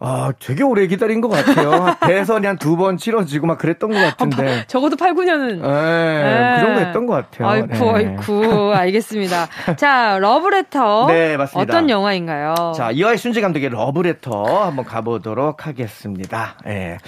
아, 0.00 0.32
되게 0.38 0.62
오래 0.62 0.86
기다린 0.86 1.20
것 1.20 1.28
같아요. 1.28 1.96
대선이 2.06 2.46
한 2.46 2.56
두 2.56 2.76
번 2.76 2.96
치러지고 2.96 3.48
막 3.48 3.58
그랬던 3.58 3.90
것 3.90 3.96
같은데. 3.98 4.64
적어도 4.68 4.96
8, 4.96 5.12
9년은. 5.14 5.60
네, 5.60 6.54
그 6.60 6.64
정도 6.66 6.80
했던 6.80 7.06
것 7.06 7.14
같아요. 7.14 7.48
아이쿠, 7.48 7.68
네. 7.84 7.90
아이쿠. 8.06 8.72
알겠습니다. 8.74 9.48
자, 9.76 10.18
러브레터. 10.20 11.06
네, 11.10 11.36
맞습니다. 11.36 11.72
어떤 11.76 11.90
영화인가요? 11.90 12.54
자, 12.76 12.92
이화의 12.92 13.18
순지 13.18 13.40
감독의 13.40 13.70
러브레터 13.70 14.64
한번 14.66 14.84
가보도록 14.84 15.66
하겠습니다. 15.66 16.54
예. 16.66 16.98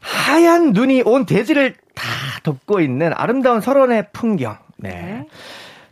하얀 0.00 0.72
눈이 0.72 1.02
온 1.04 1.26
대지를 1.26 1.74
다 1.94 2.04
덮고 2.44 2.80
있는 2.80 3.12
아름다운 3.14 3.60
설원의 3.60 4.06
풍경. 4.12 4.56
네. 4.78 4.90
네. 4.90 5.26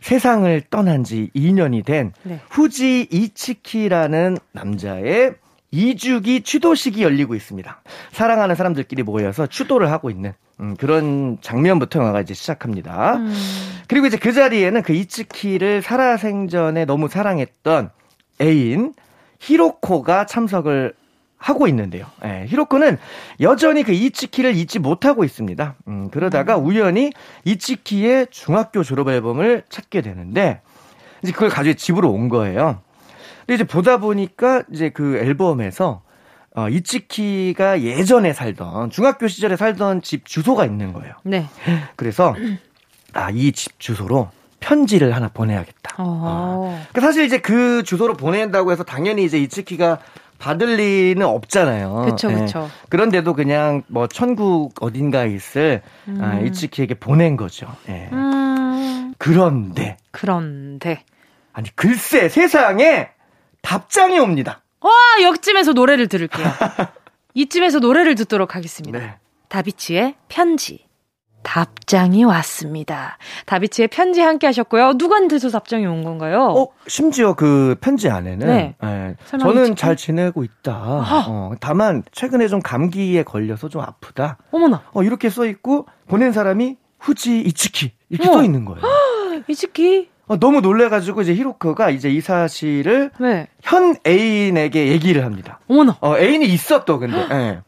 세상을 0.01 0.61
떠난 0.69 1.03
지 1.03 1.29
2년이 1.35 1.83
된 1.85 2.13
네. 2.23 2.39
후지 2.49 3.07
이치키라는 3.11 4.37
남자의 4.51 5.33
이주기 5.71 6.41
취도식이 6.41 7.03
열리고 7.03 7.35
있습니다. 7.35 7.81
사랑하는 8.11 8.55
사람들끼리 8.55 9.03
모여서 9.03 9.47
추도를 9.47 9.91
하고 9.91 10.09
있는 10.09 10.33
음, 10.59 10.75
그런 10.77 11.37
장면부터 11.41 11.99
영화가 11.99 12.21
이제 12.21 12.33
시작합니다. 12.33 13.15
음. 13.15 13.33
그리고 13.87 14.07
이제 14.07 14.17
그 14.17 14.31
자리에는 14.31 14.81
그 14.83 14.93
이츠키를 14.93 15.81
살아생전에 15.81 16.85
너무 16.85 17.07
사랑했던 17.07 17.89
애인 18.41 18.93
히로코가 19.39 20.25
참석을 20.25 20.93
하고 21.37 21.67
있는데요. 21.67 22.07
예, 22.23 22.45
히로코는 22.47 22.97
여전히 23.41 23.83
그 23.83 23.91
이츠키를 23.91 24.55
잊지 24.55 24.79
못하고 24.79 25.23
있습니다. 25.23 25.75
음, 25.87 26.09
그러다가 26.09 26.57
우연히 26.57 27.11
이츠키의 27.43 28.27
중학교 28.31 28.81
졸업 28.83 29.09
앨범을 29.09 29.63
찾게 29.69 30.01
되는데 30.01 30.61
이제 31.21 31.31
그걸 31.31 31.49
가지고 31.49 31.75
집으로 31.75 32.11
온 32.11 32.29
거예요. 32.29 32.81
근데 33.45 33.55
이제 33.55 33.63
보다 33.63 33.97
보니까 33.97 34.63
이제 34.71 34.89
그 34.89 35.17
앨범에서 35.17 36.01
어, 36.55 36.69
이츠키가 36.69 37.81
예전에 37.81 38.33
살던 38.33 38.89
중학교 38.89 39.27
시절에 39.27 39.55
살던 39.57 40.01
집 40.01 40.25
주소가 40.25 40.65
있는 40.65 40.93
거예요. 40.93 41.13
네. 41.23 41.47
그래서 41.95 42.33
아, 43.13 43.29
이 43.31 43.51
집 43.51 43.79
주소로 43.79 44.29
편지를 44.59 45.13
하나 45.15 45.27
보내야겠다. 45.27 45.95
어. 45.99 46.81
그러니까 46.89 47.01
사실 47.01 47.25
이제 47.25 47.37
그 47.39 47.83
주소로 47.83 48.13
보낸다고 48.15 48.71
해서 48.71 48.83
당연히 48.83 49.23
이제 49.25 49.37
이츠키가 49.37 49.99
받을 50.39 50.75
리는 50.77 51.25
없잖아요. 51.25 52.07
그쵸, 52.09 52.31
예. 52.31 52.35
그쵸. 52.35 52.69
그런데도 52.89 53.33
그냥 53.35 53.83
뭐 53.87 54.07
천국 54.07 54.73
어딘가에 54.81 55.29
있을 55.29 55.81
아, 56.19 56.39
이츠키에게 56.39 56.95
보낸 56.95 57.37
거죠. 57.37 57.67
예. 57.89 58.09
음. 58.11 59.13
그런데 59.17 59.97
그런데. 60.11 61.03
아니 61.53 61.73
글쎄 61.75 62.27
세상에 62.27 63.09
답장이 63.65 64.19
옵니다. 64.19 64.61
와, 64.81 64.91
역쯤에서 65.23 65.73
노래를 65.73 66.07
들을게요. 66.07 66.45
이쯤에서 67.33 67.79
노래를 67.79 68.15
듣도록 68.15 68.55
하겠습니다. 68.55 68.99
네. 68.99 69.15
다비치의 69.49 70.15
편지. 70.29 70.85
답장이 71.43 72.23
왔습니다. 72.23 73.17
다비치의 73.45 73.89
편지 73.89 74.19
함께 74.21 74.47
하셨고요. 74.47 74.93
누구한테서 74.93 75.49
답장이 75.51 75.85
온 75.85 76.03
건가요? 76.03 76.41
어, 76.55 76.67
심지어 76.87 77.33
그 77.35 77.75
편지 77.81 78.09
안에는 78.09 78.47
네. 78.47 78.75
예, 78.83 79.15
설마 79.25 79.43
저는 79.45 79.61
이츠키? 79.65 79.75
잘 79.75 79.95
지내고 79.95 80.43
있다. 80.43 80.73
어, 81.27 81.51
다만 81.59 82.01
최근에 82.11 82.47
좀 82.47 82.61
감기에 82.61 83.21
걸려서 83.23 83.69
좀 83.69 83.81
아프다. 83.81 84.37
어머나. 84.51 84.81
어, 84.93 85.03
이렇게 85.03 85.29
써 85.29 85.45
있고 85.45 85.85
보낸 86.07 86.31
사람이 86.31 86.77
후지 86.99 87.41
이츠키 87.41 87.91
이렇게 88.09 88.27
우와. 88.27 88.39
써 88.39 88.43
있는 88.43 88.65
거예요. 88.65 88.81
이츠키? 89.47 90.09
어, 90.27 90.37
너무 90.39 90.61
놀래가지고 90.61 91.21
이제 91.21 91.33
히로코가 91.35 91.91
이제 91.91 92.09
이 92.09 92.19
사실을 92.21 93.11
네. 93.19 93.47
현 93.61 93.95
애인에게 94.05 94.87
얘기를 94.87 95.23
합니다. 95.23 95.59
어머나. 95.67 95.97
어, 96.01 96.17
애인이 96.17 96.45
있어 96.45 96.83
또 96.85 96.99
근데. 96.99 97.17
예. 97.31 97.59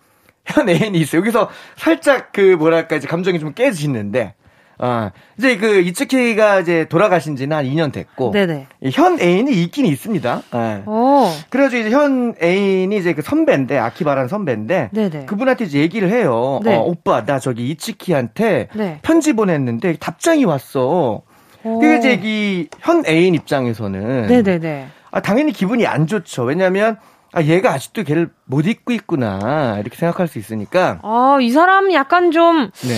현 0.45 0.69
애인이 0.69 0.97
있어. 0.99 1.17
여기서 1.17 1.49
살짝 1.75 2.31
그 2.31 2.55
뭐랄까 2.57 2.95
이제 2.95 3.07
감정이 3.07 3.39
좀 3.39 3.53
깨지는데. 3.53 4.33
어, 4.79 5.09
이제 5.39 5.57
그 5.57 5.79
이츠키가 5.81 6.59
이제 6.59 6.85
돌아가신 6.87 7.35
지는 7.35 7.57
한 7.57 7.65
2년 7.65 7.91
됐고. 7.91 8.31
네네. 8.31 8.67
이현 8.81 9.19
애인이 9.19 9.51
있긴 9.63 9.85
있습니다. 9.87 10.41
예. 10.53 10.83
오. 10.85 11.31
그래가지고 11.49 11.81
이제 11.81 11.91
현 11.91 12.35
애인이 12.41 12.95
이제 12.95 13.13
그 13.13 13.21
선배인데 13.21 13.77
아키바라는 13.77 14.27
선배인데 14.29 14.89
네네. 14.93 15.25
그분한테 15.25 15.65
이제 15.65 15.79
얘기를 15.79 16.09
해요. 16.11 16.59
네. 16.63 16.75
어, 16.75 16.81
오빠 16.81 17.25
나 17.25 17.39
저기 17.39 17.69
이츠키한테 17.69 18.69
네. 18.73 18.99
편지 19.01 19.33
보냈는데 19.33 19.97
답장이 19.97 20.45
왔어. 20.45 21.23
오. 21.63 21.79
그게 21.79 21.97
이제 21.97 22.19
이 22.23 22.67
현 22.81 23.03
애인 23.05 23.35
입장에서는 23.35 24.27
네네네. 24.27 24.87
아, 25.11 25.21
당연히 25.21 25.51
기분이 25.51 25.85
안 25.87 26.05
좋죠. 26.07 26.43
왜냐하면 26.43 26.97
아, 27.33 27.41
얘가 27.43 27.71
아직도 27.73 28.03
걔를 28.03 28.29
못 28.45 28.65
잊고 28.65 28.93
있구나 28.93 29.75
이렇게 29.79 29.95
생각할 29.97 30.27
수 30.27 30.39
있으니까. 30.39 30.99
아, 31.03 31.37
이 31.41 31.49
사람 31.51 31.91
약간 31.91 32.31
좀, 32.31 32.69
네. 32.87 32.93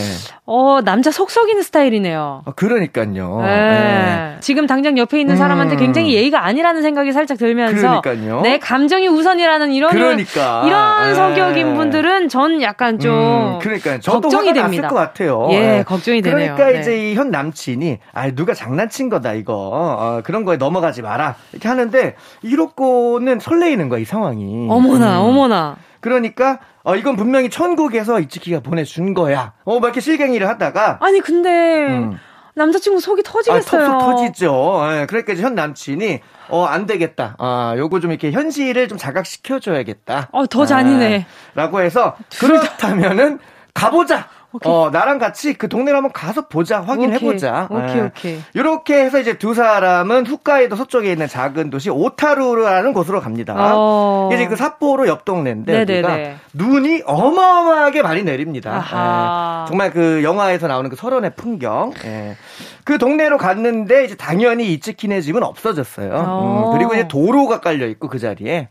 어, 0.46 0.80
남자 0.84 1.10
속 1.12 1.32
썩이는 1.32 1.62
스타일이네요. 1.64 2.44
아, 2.46 2.52
그러니까요. 2.52 3.42
네. 3.42 4.38
지금 4.42 4.68
당장 4.68 4.98
옆에 4.98 5.20
있는 5.20 5.36
음. 5.36 5.38
사람한테 5.38 5.76
굉장히 5.76 6.14
예의가 6.14 6.46
아니라는 6.46 6.82
생각이 6.84 7.12
살짝 7.12 7.38
들면서 7.38 8.02
그러니까요. 8.02 8.42
내 8.42 8.60
감정이 8.60 9.08
우선이라는 9.08 9.72
이런 9.74 9.92
그러니까. 9.92 10.64
이런 10.66 11.08
네. 11.10 11.16
성격인 11.16 11.76
분들은 11.76 12.30
전 12.30 12.62
약간 12.62 13.00
좀 13.00 13.12
음, 13.14 13.60
그러니까 13.60 14.00
저도 14.00 14.22
걱정이 14.30 14.54
됩니다. 14.54 14.88
것 14.88 14.96
같아요. 14.96 15.48
예, 15.52 15.60
네. 15.60 15.84
걱정이 15.84 16.22
되네요. 16.22 16.56
그러니까 16.56 16.72
네. 16.72 16.80
이제 16.80 17.12
이 17.12 17.20
현 17.20 17.32
남친이 17.32 17.98
아 18.14 18.32
누가 18.32 18.54
장난친 18.54 19.10
거다 19.10 19.34
이거 19.34 19.54
어, 19.74 20.22
그런 20.24 20.46
거에 20.46 20.56
넘어가지 20.58 21.02
마라 21.02 21.36
이렇게 21.52 21.68
하는데 21.68 22.16
이로꼬는 22.44 23.40
설레이는 23.40 23.90
거야 23.90 24.00
이상 24.00 24.19
황이. 24.24 24.68
어머나 24.70 25.20
음. 25.22 25.26
어머나 25.26 25.76
그러니까 26.02 26.60
어 26.84 26.96
이건 26.96 27.16
분명히 27.16 27.50
천국에서 27.50 28.20
이츠키가 28.20 28.62
보내준 28.62 29.14
거야. 29.14 29.54
어막 29.66 29.84
이렇게 29.84 30.00
실갱이를 30.02 30.48
하다가 30.48 30.98
아니 31.02 31.20
근데 31.20 31.88
음. 31.88 32.18
남자친구 32.56 33.00
속이 33.00 33.22
아, 33.26 33.32
터지겠어요. 33.32 33.86
톡톡 33.86 34.00
터지죠. 34.02 34.82
예, 34.92 35.06
그러니까 35.08 35.34
이제 35.34 35.44
현 35.44 35.56
남친이 35.56 36.20
어 36.50 36.66
안 36.66 36.86
되겠다. 36.86 37.36
아 37.38 37.74
요거 37.78 38.00
좀 38.00 38.12
이렇게 38.12 38.32
현실을 38.32 38.88
좀 38.88 38.98
자각시켜 38.98 39.60
줘야겠다. 39.60 40.30
어, 40.32 40.46
더 40.48 40.66
잔인해. 40.66 41.26
라고 41.56 41.80
해서 41.82 42.16
그렇다면은 42.40 43.40
가보자. 43.74 44.28
오케이. 44.52 44.72
어, 44.72 44.90
나랑 44.92 45.20
같이 45.20 45.54
그 45.54 45.70
동네를 45.70 45.96
한번 45.98 46.12
가서 46.12 46.48
보자, 46.48 46.82
확인해보자. 46.82 47.68
오케이, 47.70 47.88
오케이. 47.88 48.02
네. 48.02 48.08
오케이. 48.08 48.42
이렇게 48.54 49.04
해서 49.04 49.20
이제 49.20 49.38
두 49.38 49.54
사람은 49.54 50.26
홋카이도 50.26 50.76
서쪽에 50.76 51.12
있는 51.12 51.28
작은 51.28 51.70
도시 51.70 51.90
오타루라는 51.90 52.94
곳으로 52.94 53.22
갑니다. 53.22 53.56
어. 53.58 54.30
이제 54.34 54.48
그 54.48 54.56
삿포로 54.56 55.08
옆 55.08 55.24
동네인데 55.26 55.82
여기가 55.82 56.18
눈이 56.54 57.04
어마어마하게 57.06 58.02
많이 58.02 58.24
내립니다. 58.24 59.66
예. 59.66 59.70
정말 59.70 59.92
그 59.92 60.24
영화에서 60.24 60.68
나오는 60.68 60.90
그 60.90 60.96
설원의 60.96 61.36
풍경. 61.36 61.94
예. 62.06 62.36
그 62.84 62.98
동네로 62.98 63.38
갔는데 63.38 64.06
이제 64.06 64.16
당연히 64.16 64.74
이츠키네 64.74 65.22
집은 65.22 65.44
없어졌어요. 65.44 66.12
어. 66.12 66.72
음, 66.72 66.78
그리고 66.78 66.96
이제 66.96 67.08
도로가 67.08 67.60
깔려 67.60 67.86
있고 67.88 68.08
그 68.08 68.18
자리에. 68.18 68.70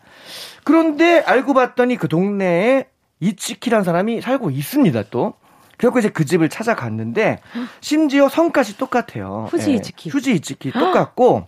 그런데 0.64 1.20
알고 1.24 1.54
봤더니 1.54 1.96
그 1.96 2.08
동네에 2.08 2.86
이츠키란 3.20 3.84
사람이 3.84 4.20
살고 4.20 4.50
있습니다 4.50 5.04
또. 5.10 5.34
그래서 5.78 5.98
이제 6.00 6.08
그 6.10 6.24
집을 6.24 6.48
찾아갔는데 6.48 7.40
심지어 7.80 8.28
성까지 8.28 8.76
똑같아요. 8.78 9.46
후지 9.50 9.70
예, 9.70 9.74
이츠키. 9.76 10.08
예, 10.08 10.10
후지 10.10 10.34
이츠키 10.34 10.72
똑같고 10.72 11.46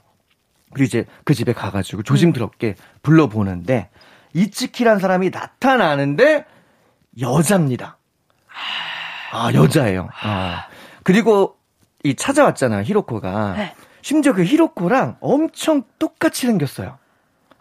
그리고 0.72 0.84
이제 0.84 1.04
그 1.24 1.34
집에 1.34 1.52
가가지고 1.52 2.04
조심스럽게 2.04 2.76
불러보는데 3.02 3.90
이츠키란 4.34 5.00
사람이 5.00 5.30
나타나는데 5.30 6.46
여자입니다. 7.20 7.98
아 9.32 9.52
여자예요. 9.52 10.08
아. 10.22 10.66
그리고 11.02 11.56
이 12.04 12.14
찾아왔잖아요 12.14 12.84
히로코가. 12.84 13.54
네. 13.56 13.74
심지어 14.02 14.32
그 14.32 14.44
히로코랑 14.44 15.16
엄청 15.20 15.82
똑같이 15.98 16.46
생겼어요. 16.46 16.98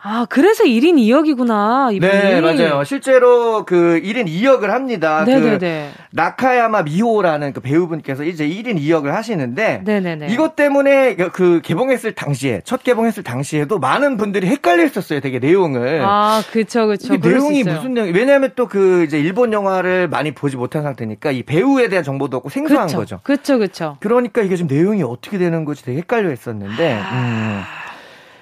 아, 0.02 0.26
그래서 0.30 0.64
1인 0.64 0.96
2역이구나, 0.96 1.94
이분이. 1.94 2.12
네, 2.12 2.40
맞아요. 2.40 2.86
실제로 2.86 3.66
그 3.66 4.00
1인 4.02 4.28
2역을 4.28 4.68
합니다. 4.68 5.26
네네네. 5.26 5.92
그 5.94 6.02
나카야마 6.12 6.84
미호라는 6.84 7.52
그 7.52 7.60
배우분께서 7.60 8.24
이제 8.24 8.48
1인 8.48 8.80
2역을 8.80 9.08
하시는데 9.08 9.82
네네네. 9.84 10.28
이것 10.30 10.56
때문에 10.56 11.16
그, 11.16 11.32
그 11.32 11.60
개봉했을 11.62 12.14
당시에 12.14 12.62
첫 12.64 12.82
개봉했을 12.82 13.24
당시에도 13.24 13.78
많은 13.78 14.16
분들이 14.16 14.48
헷갈렸었어요. 14.48 15.20
되게 15.20 15.40
내용을. 15.40 16.02
아, 16.02 16.42
그렇죠. 16.50 16.86
그렇죠. 16.86 17.18
내용이 17.18 17.64
무슨 17.66 17.94
내용? 17.94 18.14
왜냐하면 18.14 18.52
또 18.56 18.70
그 18.70 19.04
이제 19.04 19.20
일본 19.20 19.52
영화를 19.52 20.08
많이 20.08 20.32
보지 20.32 20.56
못한 20.56 20.84
상태니까 20.84 21.32
이 21.32 21.44
배우에 21.44 21.90
대한 21.90 22.04
정보도 22.04 22.38
없고 22.38 22.50
생소한 22.50 22.86
그쵸. 22.86 22.98
거죠. 23.00 23.20
그렇죠. 23.24 23.58
그렇죠. 23.58 23.98
그러니까 24.00 24.42
이게 24.42 24.56
지금 24.56 24.74
내용이 24.74 25.02
어떻게 25.04 25.38
되는 25.40 25.66
건지 25.66 25.84
되게 25.84 25.98
헷갈려 25.98 26.30
했었는데 26.30 26.94
아... 26.94 27.12
음. 27.14 27.89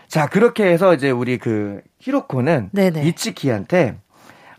자, 0.08 0.28
그렇게 0.28 0.66
해서 0.66 0.94
이제 0.94 1.10
우리 1.12 1.38
그 1.38 1.82
히로코는 2.00 2.70
네네. 2.72 3.04
이치키한테 3.08 3.98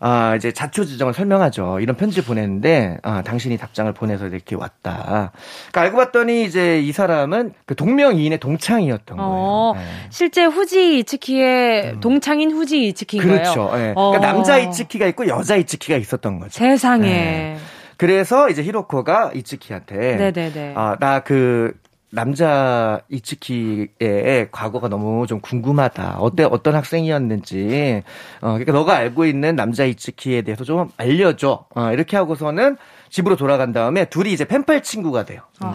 아, 0.01 0.37
이제 0.37 0.53
자초 0.53 0.85
지정을 0.85 1.13
설명하죠. 1.13 1.81
이런 1.81 1.97
편지 1.97 2.25
보냈는데, 2.25 2.99
아, 3.03 3.23
당신이 3.23 3.57
답장을 3.59 3.93
보내서 3.95 4.29
이렇게 4.29 4.55
왔다. 4.55 5.33
그러니까 5.73 5.81
알고 5.81 5.97
봤더니 5.97 6.45
이제 6.45 6.79
이 6.81 6.93
사람은 6.93 7.53
그 7.67 7.75
동명이인의 7.75 8.39
동창이었던 8.39 9.19
어, 9.19 9.73
거예요. 9.75 9.85
네. 9.85 10.07
실제 10.11 10.45
후지 10.45 11.01
이츠키의 11.01 11.95
음. 11.95 12.01
동창인 12.01 12.53
후지 12.53 12.87
이츠키인 12.87 13.25
그렇죠. 13.25 13.73
네. 13.75 13.93
어. 13.97 14.11
그러니까 14.13 14.33
남자 14.33 14.59
이츠키가 14.59 15.05
있고 15.09 15.27
여자 15.27 15.57
이츠키가 15.57 15.97
있었던 15.99 16.39
거죠. 16.39 16.53
세상에. 16.53 17.09
네. 17.11 17.57
그래서 17.97 18.49
이제 18.51 18.63
히로코가 18.63 19.33
이츠키한테 19.35 19.97
네네네. 20.15 20.75
아, 20.77 20.97
나 21.01 21.19
그 21.25 21.73
남자 22.11 23.01
이츠키의 23.11 24.49
과거가 24.51 24.89
너무 24.89 25.27
좀 25.27 25.41
궁금하다. 25.41 26.19
어때 26.21 26.45
어떤 26.45 26.75
학생이었는지. 26.75 28.03
어 28.41 28.47
그러니까 28.53 28.73
너가 28.73 28.97
알고 28.97 29.27
있는 29.27 29.57
남자 29.57 29.85
이츠키에 29.85 30.43
대해서 30.43 30.65
좀 30.65 30.91
알려줘. 30.97 31.67
어 31.75 31.93
이렇게 31.93 32.17
하고서는 32.17 32.77
집으로 33.11 33.37
돌아간 33.37 33.73
다음에 33.73 34.07
둘이 34.07 34.33
이제 34.33 34.45
펜팔 34.45 34.83
친구가 34.83 35.25
돼요. 35.25 35.43
음. 35.65 35.73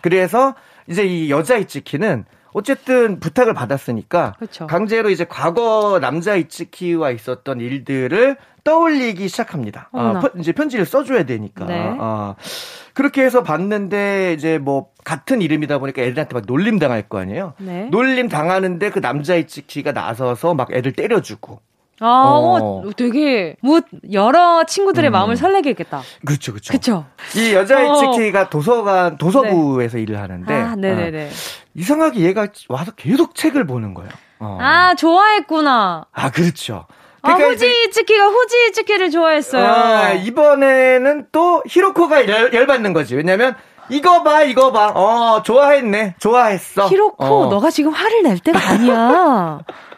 그래서 0.00 0.54
이제 0.88 1.04
이 1.04 1.30
여자 1.30 1.56
이츠키는 1.56 2.24
어쨌든 2.54 3.20
부탁을 3.20 3.52
받았으니까 3.52 4.36
그쵸. 4.38 4.66
강제로 4.66 5.10
이제 5.10 5.26
과거 5.28 5.98
남자 6.00 6.36
이츠키와 6.36 7.10
있었던 7.10 7.60
일들을 7.60 8.36
떠올리기 8.62 9.28
시작합니다. 9.28 9.90
아, 9.92 10.22
이제 10.38 10.52
편지를 10.52 10.86
써줘야 10.86 11.24
되니까. 11.24 11.66
네. 11.66 11.96
아, 11.98 12.36
그렇게 12.94 13.22
해서 13.22 13.42
봤는데 13.42 14.34
이제 14.34 14.58
뭐 14.58 14.90
같은 15.04 15.42
이름이다 15.42 15.78
보니까 15.78 16.02
애들한테 16.02 16.32
막 16.32 16.44
놀림 16.46 16.78
당할 16.78 17.02
거 17.02 17.18
아니에요. 17.18 17.54
네. 17.58 17.88
놀림 17.90 18.28
당하는데 18.28 18.88
그 18.90 19.00
남자의 19.00 19.46
치키가 19.48 19.92
나서서 19.92 20.54
막 20.54 20.72
애들 20.72 20.92
때려주고. 20.92 21.60
아, 22.00 22.06
어. 22.06 22.82
어, 22.84 22.90
되게 22.96 23.56
뭐 23.60 23.80
여러 24.12 24.64
친구들의 24.64 25.10
음. 25.10 25.12
마음을 25.12 25.36
설레게 25.36 25.70
했겠다. 25.70 26.02
그렇죠, 26.24 26.52
그렇죠. 26.52 26.72
그렇죠. 26.72 27.06
이 27.36 27.54
여자의 27.54 27.88
어. 27.88 27.94
치키가 27.94 28.50
도서관 28.50 29.16
도서부에서 29.16 29.96
네. 29.96 30.02
일을 30.02 30.20
하는데 30.20 30.52
아, 30.52 30.74
네네네. 30.76 31.26
아, 31.26 31.30
이상하게 31.74 32.20
얘가 32.20 32.48
와서 32.68 32.92
계속 32.92 33.34
책을 33.34 33.66
보는 33.66 33.94
거예요. 33.94 34.10
어. 34.40 34.58
아, 34.60 34.94
좋아했구나. 34.94 36.06
아, 36.12 36.30
그렇죠. 36.30 36.86
아, 37.22 37.34
그러니까 37.36 37.46
아, 37.46 37.50
후지 37.50 37.90
츠키가 37.90 38.26
후지 38.26 38.72
츠키를 38.72 39.10
좋아했어요. 39.10 39.64
아, 39.66 40.12
이번에는 40.12 41.28
또 41.32 41.62
히로코가 41.66 42.28
열, 42.28 42.52
열받는 42.52 42.92
거지. 42.92 43.14
왜냐면 43.14 43.54
이거 43.88 44.22
봐, 44.22 44.42
이거 44.42 44.72
봐. 44.72 44.88
어, 44.88 45.42
좋아했네. 45.42 46.16
좋아했어. 46.18 46.88
히로코, 46.88 47.24
어. 47.24 47.46
너가 47.48 47.70
지금 47.70 47.92
화를 47.92 48.22
낼 48.22 48.38
때가 48.38 48.58
아니야. 48.58 49.60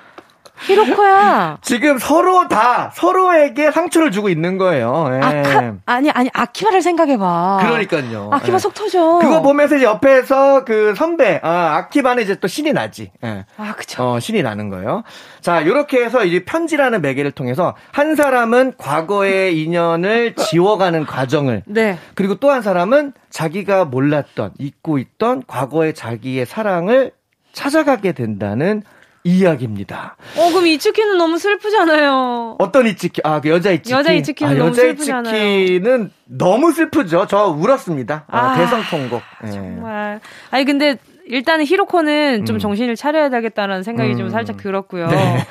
히로코야. 0.67 1.59
지금 1.63 1.99
서로 1.99 2.49
다 2.49 2.91
서로에게 2.95 3.71
상처를 3.71 4.11
주고 4.11 4.29
있는 4.29 4.59
거예요. 4.59 5.09
예. 5.13 5.21
아카, 5.21 5.75
아니 5.87 6.11
아니 6.11 6.31
아키바를 6.33 6.83
생각해봐. 6.83 7.59
그러니까요. 7.63 8.31
아키바 8.33 8.55
예. 8.55 8.59
속 8.59 8.75
터져. 8.75 9.19
그거 9.21 9.43
보면서 9.43 9.77
이제 9.77 9.85
옆에서 9.85 10.65
그 10.65 10.95
선배 10.97 11.39
아, 11.43 11.77
아키바는 11.77 12.23
이제 12.23 12.35
또 12.37 12.49
신이 12.49 12.73
나지. 12.73 13.13
예. 13.25 13.45
아 13.59 13.75
그쵸. 13.77 14.03
어 14.15 14.21
신이 14.21 14.43
나는 14.43 14.69
거예요. 14.71 15.03
자 15.41 15.61
이렇게 15.61 16.05
해서 16.05 16.25
이 16.25 16.45
편지라는 16.45 17.01
매개를 17.03 17.31
통해서 17.33 17.75
한 17.93 18.17
사람은 18.17 18.75
과거의 18.79 19.63
인연을 19.63 20.35
지워가는 20.37 21.07
과정을. 21.07 21.63
네. 21.67 21.99
그리고 22.15 22.35
또 22.37 22.47
한 22.47 22.63
사람은 22.63 23.13
자기가 23.29 23.85
몰랐던 23.87 24.53
잊고 24.59 24.97
있던 24.99 25.43
과거의 25.47 25.93
자기의 25.95 26.47
사랑을 26.47 27.11
찾아가게 27.53 28.13
된다는 28.13 28.83
이야기입니다. 29.27 30.17
어, 30.37 30.51
그럼 30.51 30.67
이츠키는 30.69 31.19
너무 31.19 31.37
슬프잖아요. 31.39 32.57
어떤 32.61 32.87
이츠키? 32.87 33.23
아, 33.25 33.41
그 33.41 33.49
여자 33.49 33.73
이츠키. 33.73 33.93
여자 33.93 34.13
이츠키는 34.13 34.53
아, 34.53 34.55
너무 34.57 34.71
여자 34.71 34.83
슬프잖아요. 34.83 35.61
이츠키는 35.61 36.11
너무 36.27 36.73
슬프죠. 36.73 37.27
저 37.29 37.47
울었습니다. 37.49 38.25
아, 38.29 38.39
아 38.39 38.57
대성통곡. 38.57 39.23
네. 39.43 39.51
정말. 39.51 40.21
아니 40.51 40.65
근데 40.65 40.97
일단은 41.27 41.65
히로코는 41.65 42.45
좀 42.45 42.57
음. 42.57 42.59
정신을 42.61 42.95
차려야 42.95 43.31
되겠다는 43.31 43.83
생각이 43.83 44.13
음. 44.13 44.17
좀 44.17 44.31
살짝 44.31 44.59
들었고요. 44.59 45.09
네. 45.09 45.47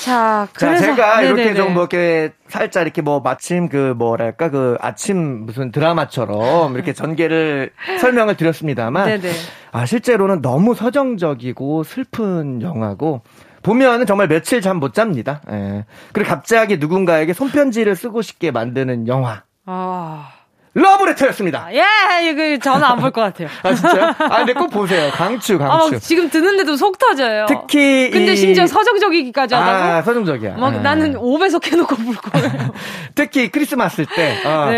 자, 0.00 0.48
자, 0.56 0.76
제가 0.76 1.20
네네네. 1.20 1.42
이렇게 1.42 1.54
좀 1.54 1.72
뭐 1.74 1.82
이렇게 1.82 2.32
살짝 2.48 2.82
이렇게 2.82 3.02
뭐 3.02 3.20
마침 3.20 3.68
그 3.68 3.94
뭐랄까 3.96 4.48
그 4.50 4.76
아침 4.80 5.46
무슨 5.46 5.70
드라마처럼 5.72 6.74
이렇게 6.74 6.92
전개를 6.92 7.70
설명을 8.00 8.36
드렸습니다만 8.36 9.06
네네. 9.20 9.32
아 9.72 9.86
실제로는 9.86 10.42
너무 10.42 10.74
서정적이고 10.74 11.84
슬픈 11.84 12.60
영화고 12.62 13.22
보면은 13.62 14.06
정말 14.06 14.26
며칠 14.28 14.60
잠 14.62 14.80
못 14.80 14.94
잡니다. 14.94 15.42
예. 15.50 15.84
그리고 16.12 16.30
갑자기 16.30 16.78
누군가에게 16.78 17.32
손편지를 17.34 17.94
쓰고 17.94 18.22
싶게 18.22 18.50
만드는 18.50 19.06
영화. 19.06 19.42
아. 19.66 20.30
러브레터였습니다. 20.74 21.68
예, 21.72 22.30
이거 22.30 22.58
저는 22.62 22.84
안 22.84 22.98
볼 23.00 23.10
것 23.10 23.20
같아요. 23.22 23.48
아, 23.62 23.74
진짜요? 23.74 24.14
아, 24.18 24.36
근데 24.38 24.52
꼭 24.52 24.68
보세요. 24.70 25.10
강추, 25.12 25.58
강추. 25.58 25.96
아, 25.96 25.98
지금 25.98 26.30
듣는데도 26.30 26.76
속 26.76 26.96
터져요. 26.98 27.46
특히. 27.48 28.08
근데 28.10 28.32
이... 28.34 28.36
심지어 28.36 28.66
서정적이기까지 28.68 29.54
하다고? 29.54 29.76
아, 29.84 30.02
서정적이야. 30.02 30.56
막 30.58 30.74
아. 30.74 30.78
나는 30.78 31.14
5배속 31.14 31.66
해놓고 31.72 31.96
볼 31.96 32.14
거예요. 32.14 32.72
특히 33.16 33.50
크리스마스 33.50 34.04
때. 34.14 34.36
어. 34.44 34.70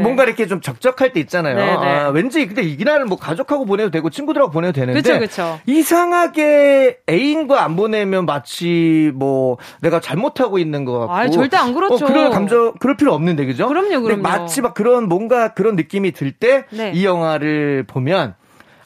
뭔가 0.00 0.22
이렇게 0.24 0.46
좀 0.46 0.60
적적할 0.60 1.12
때 1.12 1.20
있잖아요. 1.20 1.58
아, 1.80 2.08
왠지 2.10 2.46
근데 2.46 2.62
이날은 2.62 3.08
뭐 3.08 3.18
가족하고 3.18 3.64
보내도 3.66 3.90
되고 3.90 4.08
친구들하고 4.08 4.52
보내도 4.52 4.72
되는데. 4.72 5.00
그쵸, 5.00 5.18
그쵸. 5.18 5.58
이상하게 5.66 6.98
애인과 7.08 7.64
안 7.64 7.74
보내면 7.76 8.24
마치 8.26 9.10
뭐 9.14 9.56
내가 9.80 10.00
잘못하고 10.00 10.58
있는 10.58 10.84
것 10.84 10.98
같고. 11.00 11.12
아, 11.14 11.28
절대 11.28 11.56
안 11.56 11.74
그렇죠. 11.74 12.04
어, 12.04 12.08
그럴 12.08 12.30
감정, 12.30 12.72
그럴 12.78 12.96
필요 12.96 13.12
없는데, 13.14 13.46
그죠? 13.46 13.66
그럼요, 13.66 14.00
그럼요. 14.02 14.22
마치 14.22 14.60
막 14.60 14.74
그런 14.74 15.08
뭔가 15.08 15.39
그런 15.48 15.76
느낌이 15.76 16.12
들 16.12 16.32
때이 16.32 16.62
네. 16.70 17.04
영화를 17.04 17.84
보면 17.86 18.34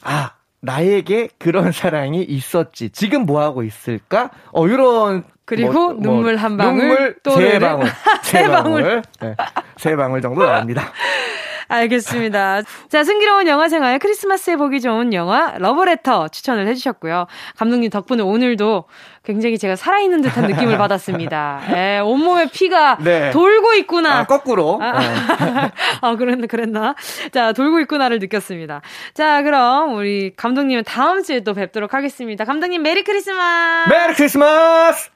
아 0.03 0.31
나에게 0.61 1.29
그런 1.37 1.71
사랑이 1.71 2.23
있었지. 2.23 2.89
지금 2.89 3.25
뭐 3.25 3.41
하고 3.41 3.63
있을까? 3.63 4.31
어 4.51 4.67
이런 4.67 5.23
그리고 5.45 5.71
뭐, 5.71 5.93
뭐 5.93 6.01
눈물 6.01 6.35
한 6.37 6.57
방울, 6.57 7.15
눈물 7.23 7.51
세 7.51 7.59
방울, 7.59 7.87
세 8.23 8.47
방울, 8.47 9.03
네, 9.21 9.35
세 9.77 9.95
방울 9.95 10.21
정도 10.21 10.43
나옵니다. 10.43 10.91
알겠습니다. 11.67 12.61
자, 12.89 13.03
승기로운 13.03 13.47
영화 13.47 13.69
생활 13.69 13.99
크리스마스에 13.99 14.55
보기 14.55 14.81
좋은 14.81 15.13
영화 15.13 15.55
러브레터 15.57 16.27
추천을 16.29 16.67
해주셨고요. 16.67 17.27
감독님 17.57 17.89
덕분에 17.89 18.23
오늘도 18.23 18.85
굉장히 19.23 19.57
제가 19.57 19.75
살아있는 19.75 20.21
듯한 20.21 20.47
느낌을 20.47 20.77
받았습니다. 20.79 21.61
예, 21.75 21.99
온몸에 21.99 22.49
피가 22.51 22.97
네. 23.03 23.31
돌고 23.31 23.73
있구나. 23.75 24.19
아, 24.19 24.23
거꾸로. 24.25 24.79
아, 24.81 24.99
네. 24.99 25.71
아, 26.01 26.15
그랬나, 26.17 26.47
그랬나. 26.47 26.95
자, 27.31 27.53
돌고 27.53 27.79
있구나를 27.81 28.19
느꼈습니다. 28.19 28.81
자, 29.13 29.41
그럼 29.43 29.95
우리 29.95 30.33
감독님은 30.35 30.83
다음 30.85 31.23
주에 31.23 31.41
또 31.41 31.53
뵙도록 31.53 31.93
하겠습니다. 31.93 32.45
감독님, 32.45 32.81
Merry 32.83 33.03
Christmas! 33.03 33.89
Merry 33.89 34.13
Christmas! 34.13 35.09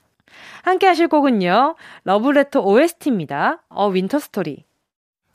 함께 0.64 0.88
하실 0.88 1.08
곡은요, 1.08 1.76
러브레터 2.04 2.62
OST입니다. 2.62 3.60
어, 3.70 3.88
Winter 3.88 4.20
Story. 4.20 4.69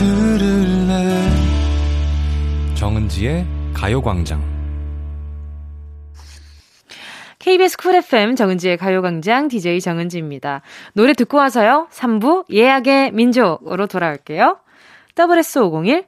들을래 0.00 1.28
정은지의 2.74 3.46
가요광장 3.74 4.42
KBS 7.38 7.76
쿨 7.76 7.96
FM 7.96 8.34
정은지의 8.34 8.78
가요광장 8.78 9.48
DJ 9.48 9.80
정은지입니다. 9.80 10.62
노래 10.94 11.12
듣고 11.12 11.36
와서요. 11.36 11.88
3부 11.90 12.50
예약의 12.50 13.12
민족으로 13.12 13.86
돌아올게요. 13.86 14.60
SS501 15.16 16.06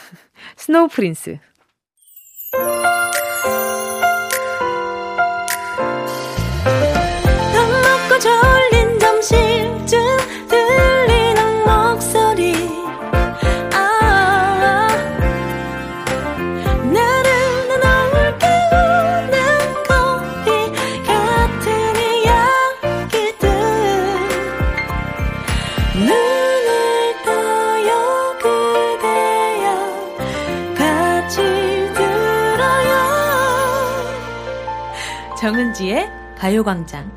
Snow 0.56 0.88
Prince 0.88 1.38
정은지의 35.74 36.08
가요광장. 36.38 37.10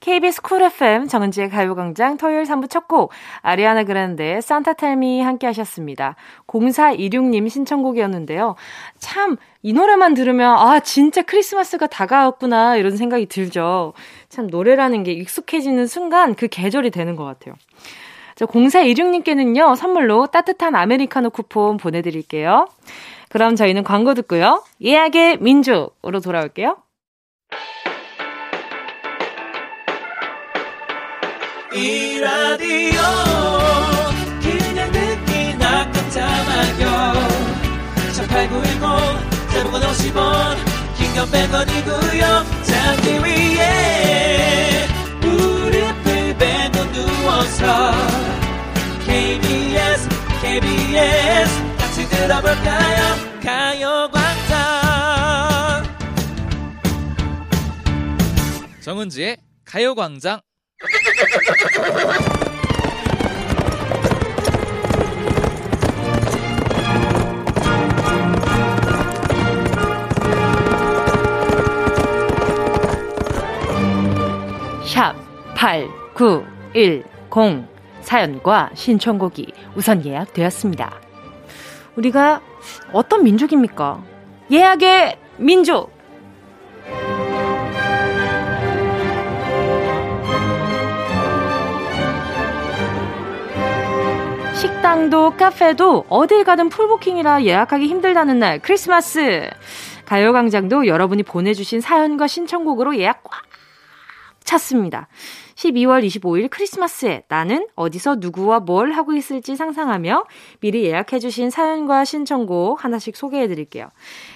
KBS 0.00 0.40
쿨 0.40 0.62
FM 0.62 1.08
정은지의 1.08 1.50
가요광장 1.50 2.16
토요일 2.16 2.44
3부 2.44 2.70
첫 2.70 2.88
곡, 2.88 3.12
아리아나 3.42 3.84
그란데의 3.84 4.40
Santa 4.40 4.72
Tell 4.74 5.05
Me 5.05 5.20
함께 5.20 5.46
하셨습니다. 5.46 6.16
0426님 6.46 7.50
신청곡이었는데요. 7.50 8.56
참, 8.98 9.36
이 9.62 9.74
노래만 9.74 10.14
들으면, 10.14 10.56
아, 10.56 10.80
진짜 10.80 11.20
크리스마스가 11.22 11.86
다가왔구나, 11.86 12.76
이런 12.76 12.96
생각이 12.96 13.26
들죠. 13.26 13.92
참, 14.30 14.46
노래라는 14.46 15.02
게 15.02 15.12
익숙해지는 15.12 15.86
순간 15.86 16.34
그 16.34 16.48
계절이 16.48 16.90
되는 16.90 17.14
것 17.14 17.24
같아요. 17.24 17.56
자, 18.40 18.46
0426님께는요, 18.46 19.76
선물로 19.76 20.28
따뜻한 20.28 20.74
아메리카노 20.74 21.28
쿠폰 21.28 21.76
보내드릴게요. 21.76 22.68
그럼 23.28 23.54
저희는 23.54 23.84
광고 23.84 24.14
듣고요. 24.14 24.64
예약의 24.82 25.36
민족으로 25.42 26.20
돌아올게요. 26.20 26.78
이 31.74 32.18
라디오 32.18 33.02
그냥 34.40 34.90
듣기나 34.90 35.90
깜짝마요 35.92 37.12
18910 38.06 38.80
대목원 39.52 39.82
50원 39.82 40.56
긴건 40.96 41.26
100원이고요 41.28 42.64
잠기 42.64 43.18
위에 43.22 44.88
무릎을 45.20 46.36
베고 46.38 46.92
누워서 46.92 48.29
KBS 49.20 50.08
KBS. 50.40 51.76
같이 51.76 52.08
들어볼까요? 52.08 53.16
가요광장. 53.42 54.56
정은지의 58.80 59.36
가요광장. 59.66 60.40
샵 74.86 75.14
8910 75.54 77.69
사연과 78.02 78.70
신청곡이 78.74 79.52
우선 79.74 80.04
예약되었습니다. 80.04 81.00
우리가 81.96 82.40
어떤 82.92 83.24
민족입니까? 83.24 84.02
예약의 84.50 85.18
민족! 85.38 86.00
식당도 94.60 95.36
카페도 95.36 96.06
어딜 96.10 96.44
가든 96.44 96.68
풀부킹이라 96.68 97.44
예약하기 97.44 97.86
힘들다는 97.86 98.38
날 98.38 98.58
크리스마스 98.58 99.48
가요광장도 100.04 100.86
여러분이 100.86 101.22
보내주신 101.22 101.80
사연과 101.80 102.26
신청곡으로 102.26 102.98
예약 102.98 103.22
꽉 103.22 103.42
찼습니다. 104.44 105.08
12월 105.60 106.04
25일 106.06 106.48
크리스마스에 106.50 107.24
나는 107.28 107.66
어디서 107.74 108.16
누구와 108.18 108.60
뭘 108.60 108.92
하고 108.92 109.12
있을지 109.12 109.56
상상하며 109.56 110.24
미리 110.60 110.84
예약해주신 110.84 111.50
사연과 111.50 112.04
신청곡 112.04 112.82
하나씩 112.82 113.16
소개해드릴게요. 113.16 113.90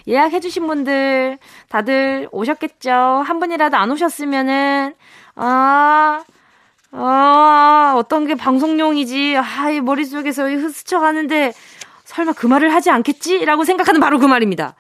예약해주신 0.07 0.67
분들 0.67 1.39
다들 1.69 2.29
오셨겠죠? 2.31 2.91
한 2.91 3.41
분이라도 3.41 3.77
안 3.77 3.91
오셨으면은, 3.91 4.95
아, 5.37 6.25
아, 6.93 7.95
어떤 7.97 8.27
게 8.27 8.35
방송용이지. 8.35 9.37
아, 9.37 9.71
이 9.71 9.81
머릿속에서 9.81 10.47
스쳐가는데 10.69 11.53
설마 12.05 12.35
그 12.35 12.47
말을 12.47 12.73
하지 12.73 12.91
않겠지? 12.91 13.45
라고 13.47 13.65
생각하는 13.65 14.01
바로 14.01 14.19
그 14.19 14.27
말입니다. 14.27 14.75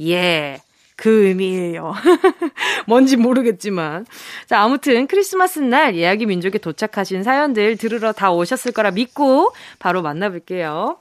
예. 0.00 0.60
그 1.02 1.26
의미예요. 1.26 1.94
뭔지 2.86 3.16
모르겠지만. 3.16 4.06
자, 4.46 4.60
아무튼 4.60 5.08
크리스마스 5.08 5.58
날 5.58 5.96
예약이 5.96 6.26
민족에 6.26 6.58
도착하신 6.58 7.24
사연들 7.24 7.76
들으러 7.76 8.12
다 8.12 8.30
오셨을 8.30 8.70
거라 8.70 8.92
믿고 8.92 9.52
바로 9.80 10.00
만나볼게요. 10.00 10.98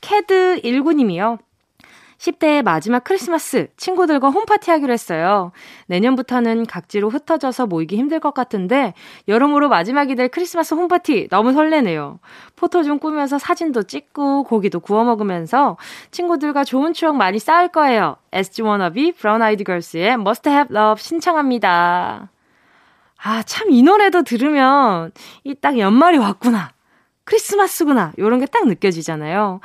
캐드19님이요. 0.00 1.38
10대의 2.24 2.62
마지막 2.62 3.04
크리스마스 3.04 3.68
친구들과 3.76 4.30
홈파티 4.30 4.70
하기로 4.70 4.92
했어요. 4.92 5.52
내년부터는 5.88 6.64
각지로 6.66 7.10
흩어져서 7.10 7.66
모이기 7.66 7.96
힘들 7.96 8.18
것 8.20 8.32
같은데 8.32 8.94
여러모로 9.28 9.68
마지막이 9.68 10.14
될 10.14 10.28
크리스마스 10.28 10.72
홈파티 10.74 11.28
너무 11.28 11.52
설레네요. 11.52 12.18
포토존 12.56 12.98
꾸미면서 12.98 13.38
사진도 13.38 13.82
찍고 13.82 14.44
고기도 14.44 14.80
구워 14.80 15.04
먹으면서 15.04 15.76
친구들과 16.12 16.64
좋은 16.64 16.94
추억 16.94 17.16
많이 17.16 17.38
쌓을 17.38 17.68
거예요. 17.68 18.16
SG 18.32 18.62
워너비 18.62 19.12
브라운 19.12 19.42
아이드 19.42 19.64
걸스의 19.64 20.12
Must 20.14 20.48
Have 20.48 20.74
Love 20.74 21.02
신청합니다. 21.02 22.30
아, 23.26 23.42
참 23.44 23.70
이 23.70 23.82
노래도 23.82 24.22
들으면 24.22 25.12
이 25.44 25.54
딱 25.54 25.78
연말이 25.78 26.18
왔구나. 26.18 26.72
크리스마스구나. 27.24 28.12
요런 28.18 28.40
게 28.40 28.46
딱 28.46 28.66
느껴지잖아요. 28.66 29.60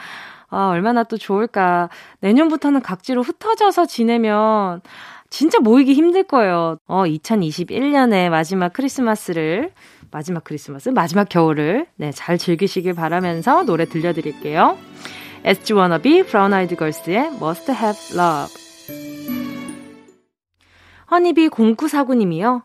아, 0.50 0.70
얼마나 0.70 1.04
또 1.04 1.18
좋을까. 1.18 1.90
내년부터는 2.22 2.82
각지로 2.82 3.22
흩어져서 3.22 3.86
지내면 3.86 4.82
진짜 5.30 5.60
모이기 5.60 5.94
힘들 5.94 6.24
거예요. 6.24 6.78
어, 6.88 7.04
2021년의 7.04 8.30
마지막 8.30 8.74
크리스마스를, 8.74 9.72
마지막 10.12 10.44
크리스마스, 10.44 10.90
마지막 10.90 11.30
겨울을, 11.30 11.86
네, 11.96 12.12
잘 12.12 12.38
즐기시길 12.38 12.94
바라면서 12.96 13.64
노래 13.64 13.86
들려드릴게요. 13.86 14.78
SG 15.44 15.74
워너비 15.74 16.24
브라운 16.24 16.54
아이드 16.54 16.76
걸스의 16.76 17.32
Must 17.36 17.72
Have 17.72 18.20
Love. 18.20 18.54
허니비 21.12 21.50
0949님이요. 21.50 22.64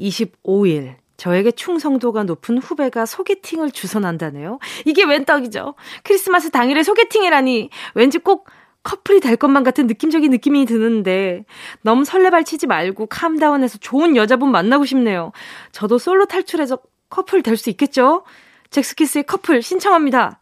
25일 0.00 1.01
저에게 1.22 1.52
충성도가 1.52 2.24
높은 2.24 2.58
후배가 2.58 3.06
소개팅을 3.06 3.70
주선한다네요. 3.70 4.58
이게 4.84 5.04
웬 5.04 5.24
떡이죠? 5.24 5.76
크리스마스 6.02 6.50
당일에 6.50 6.82
소개팅이라니 6.82 7.70
왠지 7.94 8.18
꼭 8.18 8.48
커플이 8.82 9.20
될 9.20 9.36
것만 9.36 9.62
같은 9.62 9.86
느낌적인 9.86 10.32
느낌이 10.32 10.66
드는데 10.66 11.44
너무 11.82 12.04
설레발 12.04 12.42
치지 12.42 12.66
말고 12.66 13.06
calm 13.06 13.27
down해서 13.27 13.78
좋은 13.78 14.16
여자분 14.16 14.50
만나고 14.50 14.84
싶네요. 14.84 15.30
저도 15.70 15.98
솔로 15.98 16.24
탈출해서 16.24 16.78
커플 17.08 17.44
될 17.44 17.56
수 17.56 17.70
있겠죠? 17.70 18.24
잭스키스의 18.70 19.22
커플 19.22 19.62
신청합니다. 19.62 20.40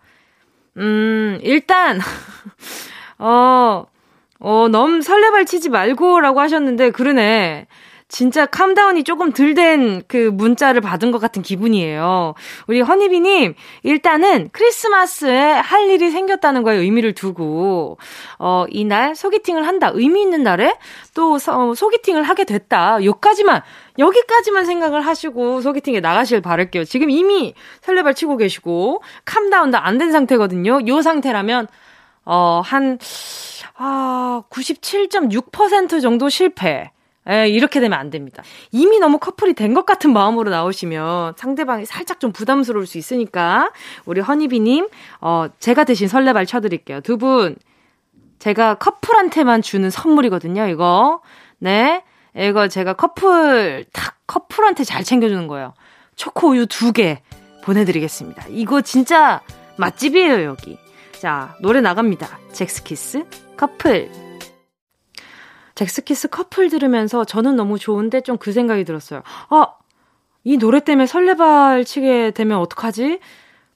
음, 0.79 1.41
일단 1.43 2.01
어, 3.19 3.85
어, 4.39 4.69
너무 4.71 5.03
설레발 5.03 5.45
치지 5.45 5.69
말고라고 5.69 6.41
하셨는데 6.41 6.91
그러네. 6.93 7.67
진짜 8.11 8.45
캄다운이 8.45 9.05
조금 9.05 9.33
덜 9.33 9.55
된 9.55 10.03
그 10.09 10.17
문자를 10.33 10.81
받은 10.81 11.13
것 11.13 11.19
같은 11.21 11.43
기분이에요. 11.43 12.35
우리 12.67 12.81
허니비님, 12.81 13.55
일단은 13.85 14.51
크리스마스에 14.53 15.39
할 15.53 15.89
일이 15.89 16.11
생겼다는 16.11 16.63
거에 16.65 16.77
의미를 16.77 17.15
두고, 17.15 17.99
어, 18.39 18.65
이날 18.69 19.15
소개팅을 19.15 19.67
한다. 19.67 19.91
의미 19.95 20.23
있는 20.23 20.43
날에 20.43 20.77
또 21.15 21.39
서, 21.39 21.75
소개팅을 21.75 22.25
하게 22.25 22.45
됐다. 22.45 23.05
여기까지만, 23.05 23.63
여기까지만 23.99 24.65
생각을 24.65 25.01
하시고 25.07 25.61
소개팅에 25.61 26.01
나가실 26.01 26.41
바랄게요. 26.41 26.85
지금 26.85 27.11
이미 27.11 27.55
설레발 27.83 28.15
치고 28.15 28.37
계시고, 28.37 29.03
캄다운도 29.25 29.79
안 29.79 29.99
된 29.99 30.11
상태거든요. 30.13 30.81
요 30.89 31.03
상태라면, 31.03 31.69
어, 32.25 32.63
한, 32.65 32.99
아, 33.77 34.43
97.6% 34.51 36.01
정도 36.03 36.29
실패. 36.29 36.91
에, 37.29 37.43
예, 37.45 37.49
이렇게 37.49 37.81
되면 37.81 37.99
안 37.99 38.11
됩니다. 38.11 38.43
이미 38.71 38.99
너무 38.99 39.19
커플이 39.19 39.55
된 39.55 39.75
것 39.75 39.85
같은 39.87 40.13
마음으로 40.13 40.51
나오시면 40.51 41.35
상대방이 41.37 41.85
살짝 41.87 42.19
좀 42.19 42.33
부담스러울 42.33 42.87
수 42.87 42.99
있으니까 42.99 43.71
우리 44.07 44.21
허니비님, 44.21 44.89
어, 45.21 45.47
제가 45.59 45.85
대신 45.85 46.09
설레발 46.09 46.47
쳐드릴게요. 46.47 47.01
두 47.03 47.19
분, 47.19 47.57
제가 48.39 48.75
커플한테만 48.77 49.61
주는 49.63 49.91
선물이거든요, 49.91 50.67
이거. 50.69 51.21
네. 51.59 52.03
이거 52.35 52.69
제가 52.69 52.95
커플, 52.95 53.85
탁, 53.93 54.15
커플한테 54.27 54.85
잘 54.85 55.03
챙겨주는 55.05 55.47
거예요. 55.47 55.75
초코 56.17 56.51
우유 56.51 56.67
두 56.67 56.93
개 56.93 57.21
보내드리겠습니다. 57.65 58.47
이거 58.49 58.81
진짜 58.81 59.41
맛집이에요, 59.77 60.45
여기. 60.45 60.79
자, 61.21 61.55
노래 61.61 61.81
나갑니다. 61.83 62.39
잭스키스, 62.53 63.25
커플. 63.57 64.30
잭스키스 65.75 66.29
커플 66.29 66.69
들으면서 66.69 67.25
저는 67.25 67.57
너무 67.57 67.79
좋은데 67.79 68.21
좀 68.23 68.39
그 68.39 68.53
생각이 68.53 68.85
들었어요. 68.85 69.23
아, 69.51 69.67
이 70.45 70.57
노래 70.57 70.81
때문에 70.81 71.07
설레발 71.07 71.85
치게 71.85 72.31
되면 72.33 72.59
어떡하지? 72.59 73.21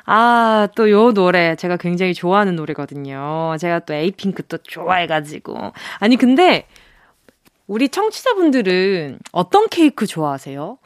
아, 0.04 0.68
또 0.74 0.90
요 0.90 1.12
노래 1.12 1.54
제가 1.54 1.76
굉장히 1.76 2.12
좋아하는 2.12 2.56
노래거든요. 2.56 3.54
제가 3.60 3.80
또 3.80 3.94
에이핑크 3.94 4.42
또 4.48 4.58
좋아해가지고. 4.58 5.72
아니, 6.00 6.16
근데 6.16 6.66
우리 7.68 7.88
청취자분들은 7.88 9.20
어떤 9.30 9.68
케이크 9.68 10.06
좋아하세요? 10.06 10.78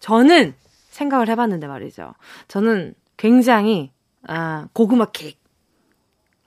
저는 0.00 0.54
생각을 0.92 1.28
해봤는데 1.28 1.66
말이죠. 1.66 2.14
저는 2.48 2.94
굉장히, 3.16 3.90
아, 4.28 4.68
고구마 4.72 5.06
케이크. 5.06 5.38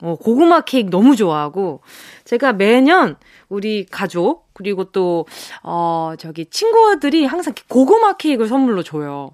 어, 0.01 0.15
고구마 0.15 0.61
케이크 0.61 0.89
너무 0.89 1.15
좋아하고, 1.15 1.81
제가 2.25 2.53
매년 2.53 3.17
우리 3.49 3.85
가족, 3.85 4.53
그리고 4.53 4.85
또, 4.85 5.25
어, 5.63 6.13
저기 6.17 6.45
친구들이 6.45 7.25
항상 7.25 7.53
고구마 7.67 8.13
케이크를 8.13 8.47
선물로 8.47 8.83
줘요. 8.83 9.31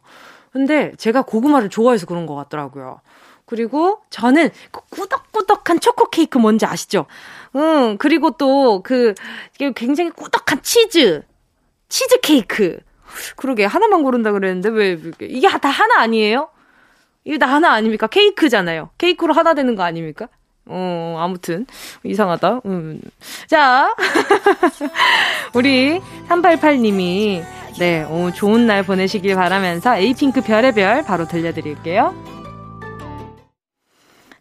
근데 0.51 0.93
제가 0.97 1.23
고구마를 1.23 1.69
좋아해서 1.69 2.05
그런 2.05 2.25
것 2.25 2.35
같더라고요. 2.35 3.01
그리고 3.45 4.01
저는 4.09 4.49
그 4.71 4.81
꾸덕꾸덕한 4.91 5.81
초코 5.81 6.09
케이크 6.09 6.37
뭔지 6.37 6.65
아시죠? 6.65 7.05
응, 7.55 7.97
그리고 7.97 8.31
또 8.31 8.81
그, 8.81 9.13
굉장히 9.75 10.09
꾸덕한 10.11 10.61
치즈, 10.61 11.23
치즈 11.89 12.21
케이크. 12.21 12.79
그러게 13.35 13.65
하나만 13.65 14.03
고른다 14.03 14.31
그랬는데 14.31 14.69
왜 14.69 14.97
이게 15.21 15.47
다 15.49 15.69
하나 15.69 16.01
아니에요? 16.01 16.49
이게 17.23 17.37
다 17.37 17.47
하나 17.47 17.71
아닙니까? 17.71 18.07
케이크잖아요. 18.07 18.89
케이크로 18.97 19.33
하나 19.33 19.53
되는 19.53 19.75
거 19.75 19.83
아닙니까? 19.83 20.27
어, 20.65 21.17
아무튼 21.19 21.65
이상하다. 22.03 22.61
음. 22.65 23.01
자. 23.47 23.93
우리 25.53 25.99
388님이 26.29 27.43
네, 27.79 28.03
오, 28.03 28.31
좋은 28.31 28.67
날 28.67 28.83
보내시길 28.83 29.35
바라면서 29.35 29.97
에이핑크 29.97 30.41
별의 30.41 30.73
별 30.73 31.03
바로 31.03 31.27
들려드릴게요. 31.27 32.13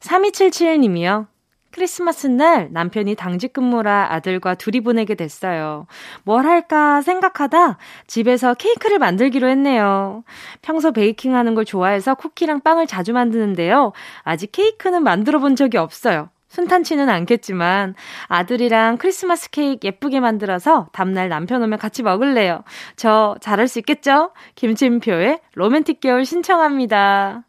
3277님이요. 0.01 1.27
크리스마스 1.71 2.27
날 2.27 2.69
남편이 2.73 3.15
당직 3.15 3.53
근무라 3.53 4.13
아들과 4.13 4.55
둘이 4.55 4.81
보내게 4.81 5.15
됐어요. 5.15 5.87
뭘 6.25 6.47
할까 6.47 7.01
생각하다 7.03 7.79
집에서 8.07 8.55
케이크를 8.55 8.99
만들기로 8.99 9.49
했네요. 9.49 10.25
평소 10.63 10.93
베이킹 10.93 11.35
하는 11.35 11.55
걸 11.55 11.65
좋아해서 11.65 12.15
쿠키랑 12.15 12.61
빵을 12.61 12.87
자주 12.87 13.13
만드는데요. 13.13 13.93
아직 14.23 14.53
케이크는 14.53 15.03
만들어 15.03 15.39
본 15.39 15.57
적이 15.57 15.79
없어요. 15.79 16.29
순탄치는 16.49 17.09
않겠지만 17.09 17.95
아들이랑 18.27 18.99
크리스마스 18.99 19.51
케이크 19.51 19.87
예쁘게 19.87 20.19
만들어서 20.19 20.89
다음날 20.93 21.29
남편 21.29 21.63
오면 21.63 21.79
같이 21.79 22.03
먹을래요. 22.03 22.65
저 22.97 23.37
잘할 23.41 23.69
수 23.69 23.79
있겠죠? 23.79 24.33
김진표의 24.57 25.39
로맨틱 25.55 26.01
겨울 26.01 26.25
신청합니다. 26.25 27.45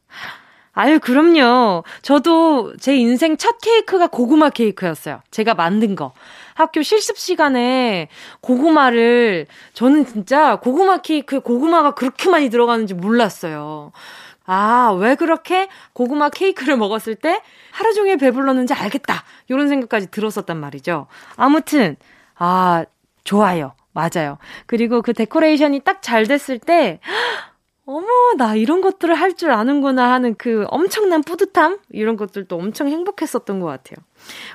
아유, 0.73 0.99
그럼요. 0.99 1.83
저도 2.01 2.73
제 2.79 2.95
인생 2.95 3.35
첫 3.37 3.57
케이크가 3.59 4.07
고구마 4.07 4.49
케이크였어요. 4.49 5.21
제가 5.29 5.53
만든 5.53 5.95
거. 5.95 6.13
학교 6.53 6.81
실습 6.81 7.17
시간에 7.17 8.07
고구마를, 8.41 9.47
저는 9.73 10.05
진짜 10.05 10.57
고구마 10.57 10.97
케이크에 10.99 11.39
고구마가 11.39 11.95
그렇게 11.95 12.29
많이 12.29 12.49
들어가는지 12.49 12.93
몰랐어요. 12.93 13.91
아, 14.45 14.95
왜 14.97 15.15
그렇게 15.15 15.67
고구마 15.93 16.29
케이크를 16.29 16.77
먹었을 16.77 17.15
때 17.15 17.41
하루 17.71 17.93
종일 17.93 18.17
배불렀는지 18.17 18.73
알겠다. 18.73 19.23
이런 19.49 19.67
생각까지 19.67 20.09
들었었단 20.11 20.57
말이죠. 20.57 21.07
아무튼, 21.35 21.95
아, 22.37 22.85
좋아요. 23.23 23.73
맞아요. 23.93 24.37
그리고 24.67 25.01
그 25.01 25.13
데코레이션이 25.13 25.81
딱 25.81 26.01
잘 26.01 26.25
됐을 26.25 26.59
때, 26.59 26.99
어머, 27.85 28.05
나 28.37 28.55
이런 28.55 28.81
것들을 28.81 29.13
할 29.15 29.33
줄 29.35 29.51
아는구나 29.51 30.11
하는 30.11 30.35
그 30.37 30.65
엄청난 30.69 31.23
뿌듯함? 31.23 31.79
이런 31.89 32.15
것들도 32.15 32.55
엄청 32.55 32.87
행복했었던 32.87 33.59
것 33.59 33.65
같아요. 33.67 33.97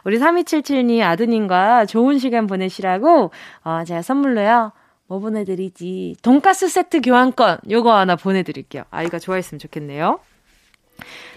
우리 0.04 0.18
3277님 0.18 1.02
아드님과 1.02 1.86
좋은 1.86 2.18
시간 2.18 2.46
보내시라고, 2.46 3.30
어, 3.64 3.84
제가 3.84 4.02
선물로요, 4.02 4.72
뭐 5.08 5.18
보내드리지? 5.18 6.16
돈가스 6.22 6.68
세트 6.68 7.00
교환권, 7.00 7.58
요거 7.70 7.92
하나 7.96 8.16
보내드릴게요. 8.16 8.84
아이가 8.90 9.18
좋아했으면 9.18 9.58
좋겠네요. 9.58 10.20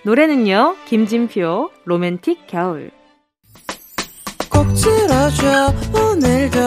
노래는요, 0.03 0.75
김진표, 0.85 1.71
로맨틱 1.85 2.47
겨울. 2.47 2.91
꼭 4.51 4.65
들어줘, 4.73 5.73
오늘도 5.93 6.59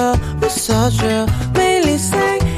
웃어줘, 0.42 1.26
매일 1.54 1.88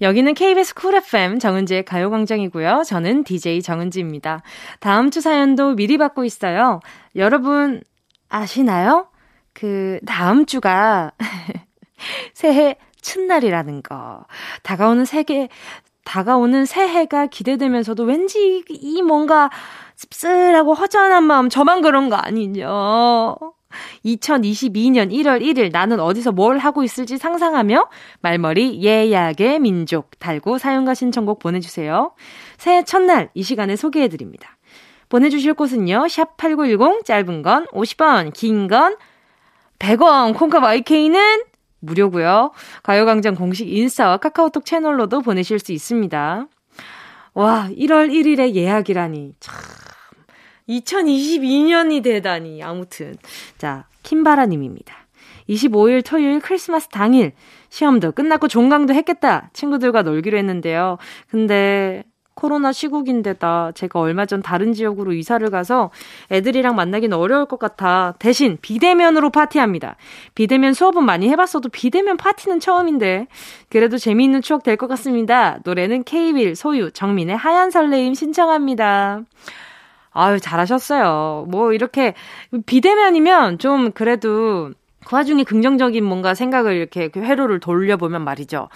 여기는 0.00 0.34
KBS 0.34 0.74
쿨 0.74 0.94
FM 0.94 1.38
정은지의 1.38 1.84
가요광장이고요. 1.84 2.84
저는 2.86 3.24
DJ 3.24 3.62
정은지입니다. 3.62 4.42
다음 4.80 5.10
주 5.10 5.20
사연도 5.20 5.74
미리 5.74 5.98
받고 5.98 6.24
있어요. 6.24 6.80
여러분 7.16 7.82
아시나요? 8.28 9.08
그 9.52 10.00
다음 10.06 10.46
주가 10.46 11.12
새해 12.32 12.76
첫날이라는 13.02 13.82
거. 13.82 14.24
다가오는 14.62 15.04
세계 15.04 15.48
다가오는 16.04 16.64
새해가 16.64 17.26
기대되면서도 17.26 18.04
왠지 18.04 18.64
이 18.68 19.02
뭔가 19.02 19.50
씁쓸하고 19.96 20.74
허전한 20.74 21.24
마음 21.24 21.48
저만 21.48 21.82
그런 21.82 22.08
거 22.08 22.16
아니죠? 22.16 23.36
2022년 24.04 25.10
1월 25.12 25.42
1일 25.42 25.72
나는 25.72 26.00
어디서 26.00 26.32
뭘 26.32 26.58
하고 26.58 26.82
있을지 26.82 27.18
상상하며 27.18 27.88
말머리 28.20 28.82
예약의 28.82 29.60
민족 29.60 30.18
달고 30.18 30.58
사용과 30.58 30.94
신청곡 30.94 31.38
보내주세요. 31.38 32.12
새해 32.58 32.84
첫날 32.84 33.30
이 33.34 33.42
시간에 33.42 33.76
소개해드립니다. 33.76 34.56
보내주실 35.08 35.54
곳은요. 35.54 36.08
샵 36.08 36.36
8910 36.36 37.04
짧은 37.04 37.42
건 37.42 37.66
50원 37.72 38.32
긴 38.32 38.68
건 38.68 38.96
100원 39.78 40.36
콩카 40.36 40.60
마이케이는 40.60 41.42
무료고요. 41.80 42.52
가요광장 42.82 43.34
공식 43.34 43.68
인스타와 43.72 44.18
카카오톡 44.18 44.64
채널로도 44.64 45.22
보내실 45.22 45.58
수 45.58 45.72
있습니다. 45.72 46.46
와 47.34 47.68
1월 47.70 48.10
1일에 48.10 48.54
예약이라니 48.54 49.34
참 49.40 49.54
2022년이 50.70 52.02
되다니. 52.02 52.62
아무튼. 52.62 53.16
자, 53.58 53.86
킴바라님입니다. 54.02 54.94
25일 55.48 56.04
토요일 56.06 56.40
크리스마스 56.40 56.88
당일 56.88 57.32
시험도 57.70 58.12
끝났고 58.12 58.46
종강도 58.48 58.94
했겠다. 58.94 59.50
친구들과 59.52 60.02
놀기로 60.02 60.38
했는데요. 60.38 60.98
근데 61.28 62.04
코로나 62.34 62.72
시국인데다 62.72 63.72
제가 63.74 64.00
얼마 64.00 64.24
전 64.24 64.40
다른 64.40 64.72
지역으로 64.72 65.12
이사를 65.12 65.48
가서 65.50 65.90
애들이랑 66.30 66.74
만나긴 66.74 67.12
어려울 67.12 67.44
것 67.44 67.58
같아 67.58 68.14
대신 68.18 68.56
비대면으로 68.62 69.28
파티합니다. 69.30 69.96
비대면 70.34 70.72
수업은 70.72 71.04
많이 71.04 71.28
해봤어도 71.28 71.68
비대면 71.68 72.16
파티는 72.16 72.60
처음인데 72.60 73.26
그래도 73.68 73.98
재미있는 73.98 74.40
추억 74.40 74.62
될 74.62 74.76
것 74.76 74.86
같습니다. 74.86 75.58
노래는 75.64 76.04
K-윌 76.04 76.54
소유 76.56 76.90
정민의 76.92 77.36
하얀 77.36 77.70
설레임 77.70 78.14
신청합니다. 78.14 79.22
아유, 80.12 80.40
잘하셨어요. 80.40 81.46
뭐, 81.48 81.72
이렇게, 81.72 82.14
비대면이면 82.66 83.58
좀 83.58 83.92
그래도 83.92 84.70
그 85.06 85.16
와중에 85.16 85.44
긍정적인 85.44 86.04
뭔가 86.04 86.34
생각을 86.34 86.74
이렇게 86.74 87.08
그 87.08 87.20
회로를 87.20 87.58
돌려보면 87.60 88.22
말이죠. 88.22 88.68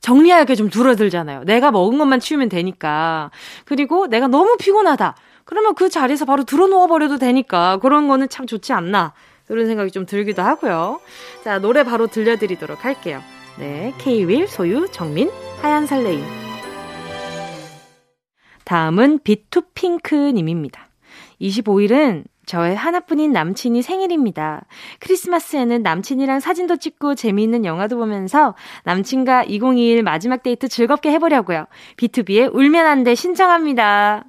정리할 0.00 0.44
게 0.44 0.54
좀 0.54 0.68
줄어들잖아요. 0.68 1.44
내가 1.44 1.70
먹은 1.70 1.96
것만 1.98 2.20
치우면 2.20 2.48
되니까. 2.50 3.30
그리고 3.64 4.06
내가 4.06 4.26
너무 4.28 4.56
피곤하다. 4.58 5.16
그러면 5.44 5.74
그 5.74 5.88
자리에서 5.88 6.26
바로 6.26 6.44
들어 6.44 6.66
누워버려도 6.66 7.18
되니까. 7.18 7.78
그런 7.78 8.08
거는 8.08 8.28
참 8.28 8.46
좋지 8.46 8.72
않나. 8.72 9.14
그런 9.46 9.66
생각이 9.66 9.90
좀 9.90 10.06
들기도 10.06 10.42
하고요. 10.42 11.00
자, 11.44 11.58
노래 11.58 11.82
바로 11.82 12.06
들려드리도록 12.06 12.84
할게요. 12.84 13.20
네. 13.58 13.92
K-윌, 13.98 14.46
소유, 14.48 14.86
정민, 14.92 15.30
하얀 15.62 15.86
설레임. 15.86 16.49
다음은 18.70 19.18
비투핑크님입니다. 19.24 20.90
25일은 21.40 22.22
저의 22.46 22.76
하나뿐인 22.76 23.32
남친이 23.32 23.82
생일입니다. 23.82 24.64
크리스마스에는 25.00 25.82
남친이랑 25.82 26.38
사진도 26.38 26.76
찍고 26.76 27.16
재미있는 27.16 27.64
영화도 27.64 27.96
보면서 27.96 28.54
남친과 28.84 29.42
2021 29.42 30.04
마지막 30.04 30.44
데이트 30.44 30.68
즐겁게 30.68 31.10
해보려고요. 31.10 31.66
B2B의 31.96 32.54
울면 32.54 32.86
안 32.86 33.02
돼 33.02 33.16
신청합니다. 33.16 34.26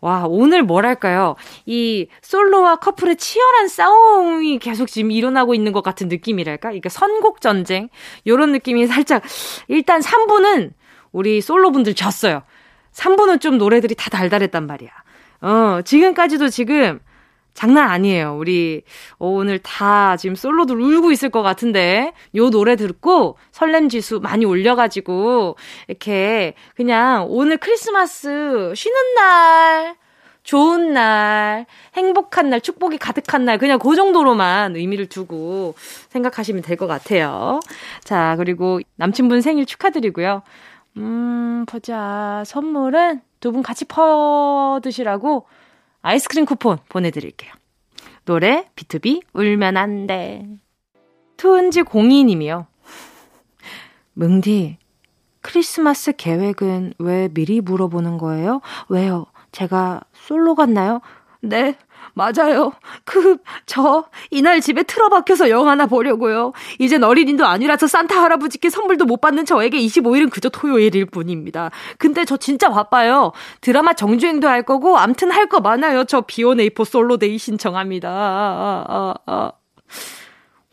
와, 0.00 0.24
오늘 0.26 0.62
뭐랄까요. 0.62 1.36
이 1.66 2.08
솔로와 2.22 2.76
커플의 2.76 3.16
치열한 3.16 3.68
싸움이 3.68 4.58
계속 4.58 4.86
지금 4.86 5.10
일어나고 5.10 5.54
있는 5.54 5.72
것 5.72 5.82
같은 5.82 6.08
느낌이랄까? 6.08 6.70
그러니까 6.70 6.88
선곡 6.88 7.42
전쟁. 7.42 7.90
요런 8.26 8.52
느낌이 8.52 8.86
살짝, 8.86 9.22
일단 9.68 10.00
3부는 10.00 10.72
우리 11.12 11.42
솔로분들 11.42 11.94
졌어요. 11.94 12.42
3부는 12.94 13.40
좀 13.40 13.58
노래들이 13.58 13.94
다 13.94 14.10
달달했단 14.10 14.66
말이야. 14.66 14.90
어, 15.42 15.80
지금까지도 15.84 16.48
지금 16.48 17.00
장난 17.52 17.88
아니에요. 17.90 18.36
우리 18.36 18.82
어, 19.18 19.28
오늘 19.28 19.58
다 19.58 20.16
지금 20.16 20.34
솔로들 20.34 20.80
울고 20.80 21.12
있을 21.12 21.30
것 21.30 21.42
같은데 21.42 22.12
요 22.34 22.50
노래 22.50 22.76
듣고 22.76 23.36
설렘 23.52 23.88
지수 23.88 24.20
많이 24.20 24.44
올려가지고 24.44 25.56
이렇게 25.88 26.54
그냥 26.74 27.26
오늘 27.28 27.56
크리스마스 27.58 28.72
쉬는 28.74 29.14
날 29.14 29.96
좋은 30.42 30.92
날, 30.92 31.64
행복한 31.94 32.50
날, 32.50 32.60
축복이 32.60 32.98
가득한 32.98 33.46
날, 33.46 33.56
그냥 33.56 33.78
그 33.78 33.96
정도로만 33.96 34.76
의미를 34.76 35.06
두고 35.06 35.74
생각하시면 36.10 36.60
될 36.60 36.76
것 36.76 36.86
같아요. 36.86 37.60
자, 38.04 38.34
그리고 38.36 38.78
남친분 38.96 39.40
생일 39.40 39.64
축하드리고요. 39.64 40.42
음, 40.96 41.64
보자. 41.66 42.42
선물은 42.46 43.20
두 43.40 43.52
분 43.52 43.62
같이 43.62 43.84
퍼 43.84 44.80
드시라고 44.82 45.46
아이스크림 46.02 46.44
쿠폰 46.46 46.78
보내드릴게요. 46.88 47.52
노래, 48.24 48.66
B2B, 48.74 49.22
울면 49.34 49.76
안 49.76 50.06
돼. 50.06 50.46
투은지 51.36 51.82
공이님이요. 51.82 52.66
뭉디, 54.14 54.78
크리스마스 55.42 56.12
계획은 56.16 56.94
왜 56.98 57.28
미리 57.28 57.60
물어보는 57.60 58.16
거예요? 58.16 58.60
왜요? 58.88 59.26
제가 59.52 60.00
솔로 60.14 60.54
같나요? 60.54 61.00
네, 61.42 61.76
맞아요. 62.14 62.72
그, 63.04 63.38
저, 63.66 64.04
이날 64.30 64.60
집에 64.60 64.82
틀어박혀서 64.84 65.50
영화나 65.50 65.86
보려고요. 65.86 66.52
이젠 66.78 67.02
어린이도 67.04 67.44
아니라서 67.44 67.86
산타 67.86 68.22
할아버지께 68.22 68.70
선물도 68.70 69.04
못 69.04 69.20
받는 69.20 69.44
저에게 69.46 69.78
25일은 69.78 70.30
그저 70.30 70.48
토요일일 70.48 71.06
뿐입니다. 71.06 71.70
근데 71.98 72.24
저 72.24 72.36
진짜 72.36 72.70
바빠요. 72.70 73.32
드라마 73.60 73.92
정주행도 73.94 74.48
할 74.48 74.62
거고, 74.62 74.96
암튼 74.98 75.30
할 75.30 75.44
거 75.48 75.60
많아요. 75.60 76.04
저 76.04 76.22
비오네이포 76.22 76.84
솔로데이 76.84 77.36
신청합니다. 77.36 78.08
아, 78.08 78.84
아, 78.88 79.14
아. 79.26 79.52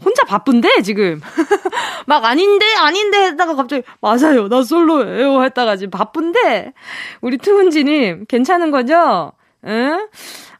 혼자 0.03 0.23
바쁜데, 0.23 0.81
지금. 0.83 1.21
막 2.07 2.23
아닌데, 2.25 2.65
아닌데 2.79 3.25
했다가 3.25 3.55
갑자기, 3.55 3.83
맞아요. 3.99 4.47
나 4.47 4.63
솔로예요. 4.63 5.43
했다가 5.43 5.75
지금 5.75 5.91
바쁜데, 5.91 6.73
우리 7.21 7.37
투은지님, 7.37 8.25
괜찮은 8.27 8.71
거죠? 8.71 9.33
응? 9.67 10.07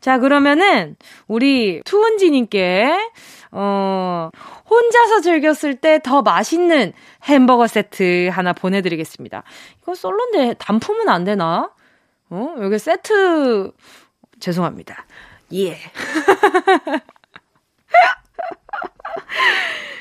자, 0.01 0.17
그러면은, 0.19 0.95
우리 1.27 1.81
투은지님께, 1.85 2.91
어, 3.51 4.29
혼자서 4.69 5.21
즐겼을 5.21 5.75
때 5.75 5.99
더 5.99 6.21
맛있는 6.21 6.93
햄버거 7.23 7.67
세트 7.67 8.29
하나 8.31 8.53
보내드리겠습니다. 8.53 9.43
이거 9.81 9.93
솔로인데 9.93 10.55
단품은 10.57 11.09
안 11.09 11.23
되나? 11.23 11.71
어? 12.29 12.55
여기 12.61 12.79
세트, 12.79 13.71
죄송합니다. 14.39 15.05
예. 15.53 15.77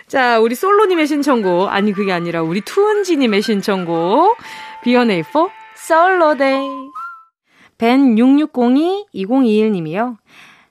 자, 0.07 0.38
우리 0.40 0.55
솔로님의 0.55 1.07
신청곡. 1.07 1.68
아니, 1.68 1.92
그게 1.92 2.12
아니라 2.12 2.42
우리 2.42 2.61
투은지님의 2.62 3.42
신청곡. 3.42 4.36
B1A4 4.82 5.50
Solo 5.76 6.33
Day. 6.33 6.90
벤6602-2021님이요. 7.80 10.16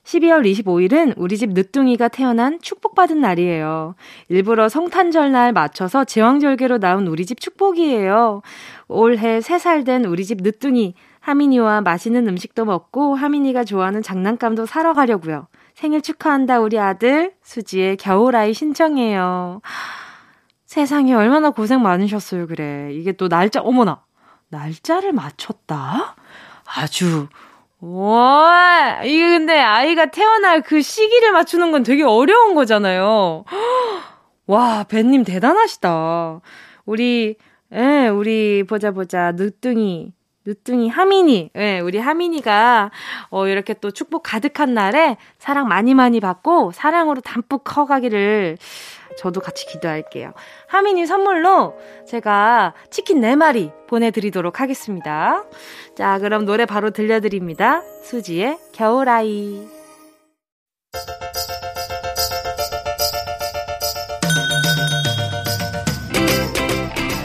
12월 0.04 0.50
25일은 0.50 1.12
우리 1.16 1.36
집 1.36 1.50
늦둥이가 1.50 2.08
태어난 2.08 2.58
축복받은 2.60 3.20
날이에요. 3.20 3.94
일부러 4.28 4.68
성탄절 4.68 5.32
날 5.32 5.52
맞춰서 5.52 6.04
제왕절개로 6.04 6.78
나온 6.78 7.06
우리 7.06 7.26
집 7.26 7.40
축복이에요. 7.40 8.42
올해 8.88 9.40
3살 9.40 9.84
된 9.84 10.04
우리 10.04 10.24
집 10.24 10.42
늦둥이 10.42 10.94
하민이와 11.20 11.82
맛있는 11.82 12.26
음식도 12.28 12.64
먹고 12.64 13.14
하민이가 13.14 13.64
좋아하는 13.64 14.02
장난감도 14.02 14.66
사러 14.66 14.94
가려고요. 14.94 15.48
생일 15.74 16.00
축하한다 16.00 16.60
우리 16.60 16.78
아들 16.78 17.34
수지의 17.42 17.96
겨울아이 17.96 18.54
신청해요. 18.54 19.60
세상에 20.64 21.12
얼마나 21.14 21.50
고생 21.50 21.82
많으셨어요 21.82 22.46
그래. 22.46 22.90
이게 22.92 23.12
또 23.12 23.28
날짜 23.28 23.60
어머나 23.60 24.02
날짜를 24.48 25.12
맞췄다? 25.12 26.16
아주 26.76 27.28
와, 27.80 29.00
이게 29.02 29.26
근데 29.30 29.58
아이가 29.58 30.06
태어날 30.06 30.60
그 30.60 30.82
시기를 30.82 31.32
맞추는 31.32 31.72
건 31.72 31.82
되게 31.82 32.02
어려운 32.02 32.54
거잖아요. 32.54 33.44
와, 34.46 34.84
벤님 34.84 35.24
대단하시다. 35.24 36.40
우리, 36.84 37.36
예, 37.72 38.08
우리 38.08 38.64
보자 38.64 38.90
보자, 38.90 39.32
늦둥이. 39.32 40.12
늦둥이 40.44 40.88
하민이, 40.88 41.50
예, 41.54 41.58
네, 41.58 41.80
우리 41.80 41.98
하민이가, 41.98 42.90
어, 43.30 43.46
이렇게 43.46 43.74
또 43.74 43.90
축복 43.90 44.22
가득한 44.24 44.74
날에 44.74 45.16
사랑 45.38 45.68
많이 45.68 45.94
많이 45.94 46.18
받고 46.20 46.72
사랑으로 46.72 47.20
담뿍 47.20 47.62
커가기를 47.64 48.58
저도 49.20 49.42
같이 49.42 49.66
기도할게요. 49.66 50.32
하민이 50.66 51.04
선물로 51.04 51.74
제가 52.08 52.72
치킨 52.90 53.20
4마리 53.20 53.70
보내드리도록 53.86 54.62
하겠습니다. 54.62 55.44
자, 55.94 56.18
그럼 56.18 56.46
노래 56.46 56.64
바로 56.64 56.88
들려드립니다. 56.90 57.82
수지의 58.02 58.58
겨울아이. 58.72 59.68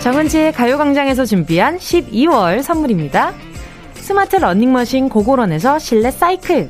정은지의 0.04 0.52
가요광장에서 0.52 1.24
준비한 1.24 1.78
12월 1.78 2.62
선물입니다. 2.62 3.34
스마트 3.94 4.36
러닝머신 4.36 5.08
고고런에서 5.08 5.80
실내 5.80 6.12
사이클. 6.12 6.70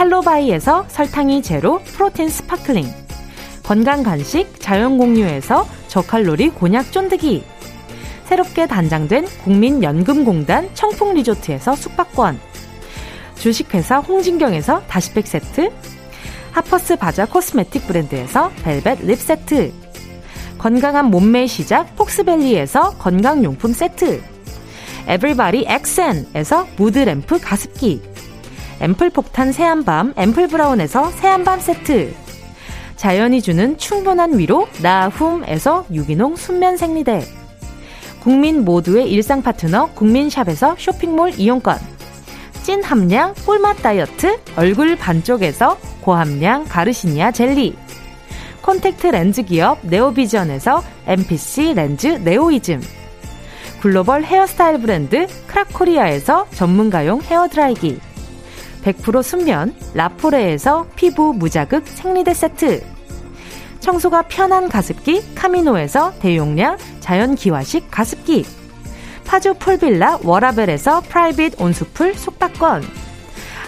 칼로바이에서 0.00 0.86
설탕이 0.88 1.42
제로 1.42 1.78
프로틴 1.80 2.30
sparkling. 2.30 2.86
건강 3.62 4.02
간식 4.02 4.58
자연 4.58 4.96
공유에서 4.96 5.68
저칼로리 5.88 6.48
곤약 6.48 6.90
쫀득이. 6.90 7.44
새롭게 8.24 8.66
단장된 8.66 9.26
국민연금공단 9.44 10.70
청풍리조트에서 10.72 11.76
숙박권. 11.76 12.40
주식회사 13.34 13.98
홍진경에서 13.98 14.84
다시팩 14.88 15.26
세트. 15.26 15.70
하퍼스 16.52 16.96
바자 16.96 17.26
cosmetic 17.26 17.86
브랜드에서 17.86 18.50
벨벳 18.62 19.04
lip 19.04 19.18
세트. 19.18 19.70
건강한 20.56 21.10
몸매의 21.10 21.46
시작 21.46 21.94
폭스밸리에서 21.96 22.96
건강용품 22.96 23.74
세트. 23.74 24.22
에블바리 25.08 25.66
엑센에서 25.68 26.66
무드램프 26.78 27.38
가습기 27.38 28.09
앰플 28.80 29.10
폭탄 29.10 29.52
새한밤 29.52 30.14
앰플 30.16 30.48
브라운에서 30.48 31.10
새한밤 31.10 31.60
세트. 31.60 32.14
자연이 32.96 33.42
주는 33.42 33.76
충분한 33.76 34.38
위로 34.38 34.68
나훔에서 34.82 35.84
유기농 35.92 36.36
순면 36.36 36.78
생리대. 36.78 37.22
국민 38.20 38.64
모두의 38.64 39.10
일상 39.10 39.42
파트너 39.42 39.90
국민샵에서 39.94 40.76
쇼핑몰 40.78 41.32
이용권. 41.36 41.78
찐 42.62 42.82
함량 42.82 43.34
꿀맛 43.46 43.82
다이어트 43.82 44.38
얼굴 44.56 44.96
반쪽에서 44.96 45.78
고함량 46.00 46.64
가르시니아 46.64 47.32
젤리. 47.32 47.76
콘택트 48.62 49.08
렌즈 49.08 49.42
기업 49.42 49.78
네오비전에서 49.82 50.82
MPC 51.06 51.74
렌즈 51.74 52.06
네오이즘. 52.06 52.82
글로벌 53.80 54.24
헤어스타일 54.24 54.80
브랜드 54.80 55.26
크라코리아에서 55.46 56.46
전문가용 56.52 57.22
헤어드라이기 57.22 57.98
100% 58.84 59.22
순면 59.22 59.74
라포레에서 59.94 60.86
피부 60.96 61.32
무자극 61.34 61.86
생리대 61.86 62.34
세트 62.34 62.82
청소가 63.80 64.22
편한 64.22 64.68
가습기 64.68 65.34
카미노에서 65.34 66.14
대용량 66.20 66.76
자연기화식 67.00 67.90
가습기 67.90 68.44
파주 69.26 69.54
풀빌라 69.54 70.18
워라벨에서 70.22 71.00
private 71.02 71.60
온수풀 71.60 72.14
숙박권 72.14 72.82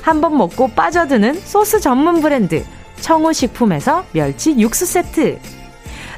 한 0.02 0.20
번 0.20 0.36
먹고 0.36 0.68
빠져드는 0.68 1.34
소스 1.44 1.78
전문 1.80 2.20
브랜드 2.20 2.64
청우식품에서 3.00 4.04
멸치 4.12 4.58
육수 4.58 4.84
세트 4.86 5.38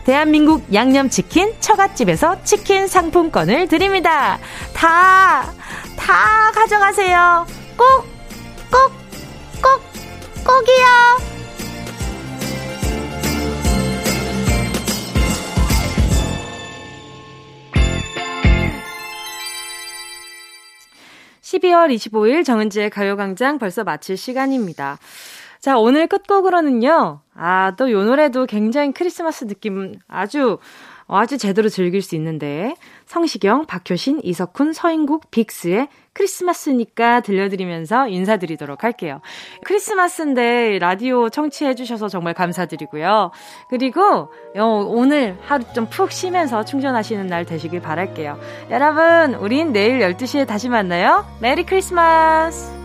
대한민국 0.04 0.72
양념치킨 0.72 1.54
처갓집에서 1.60 2.42
치킨 2.44 2.86
상품권을 2.88 3.68
드립니다. 3.68 4.38
다, 4.74 5.50
다 5.96 6.50
가져가세요. 6.54 7.46
꼭 7.76 8.13
꼭, 8.74 8.90
꼭, 9.62 9.80
꼭이요. 10.44 11.34
12월 21.40 21.94
25일 21.94 22.44
정은지의 22.44 22.90
가요광장 22.90 23.58
벌써 23.58 23.84
마칠 23.84 24.16
시간입니다. 24.16 24.98
자, 25.60 25.78
오늘 25.78 26.08
끝곡으로는요, 26.08 27.20
아, 27.34 27.72
또 27.76 27.90
요 27.90 28.04
노래도 28.04 28.44
굉장히 28.46 28.92
크리스마스 28.92 29.46
느낌 29.46 29.94
아주 30.08 30.58
아주 31.06 31.38
제대로 31.38 31.68
즐길 31.68 32.02
수 32.02 32.14
있는데 32.16 32.74
성시경, 33.06 33.66
박효신, 33.66 34.20
이석훈, 34.22 34.72
서인국, 34.72 35.30
빅스의 35.30 35.88
크리스마스니까 36.12 37.20
들려드리면서 37.20 38.08
인사드리도록 38.08 38.84
할게요. 38.84 39.20
크리스마스인데 39.64 40.78
라디오 40.78 41.28
청취해주셔서 41.28 42.08
정말 42.08 42.34
감사드리고요. 42.34 43.30
그리고 43.68 44.30
어, 44.56 44.64
오늘 44.86 45.36
하루 45.42 45.64
좀 45.74 45.84
푹 45.94 46.10
쉬면서 46.10 46.64
충전하시는 46.64 47.26
날 47.26 47.44
되시길 47.44 47.80
바랄게요. 47.80 48.38
여러분, 48.70 49.34
우린 49.34 49.72
내일 49.72 50.00
12시에 50.00 50.46
다시 50.46 50.68
만나요. 50.68 51.24
Merry 51.40 51.64
Christmas! 51.64 52.83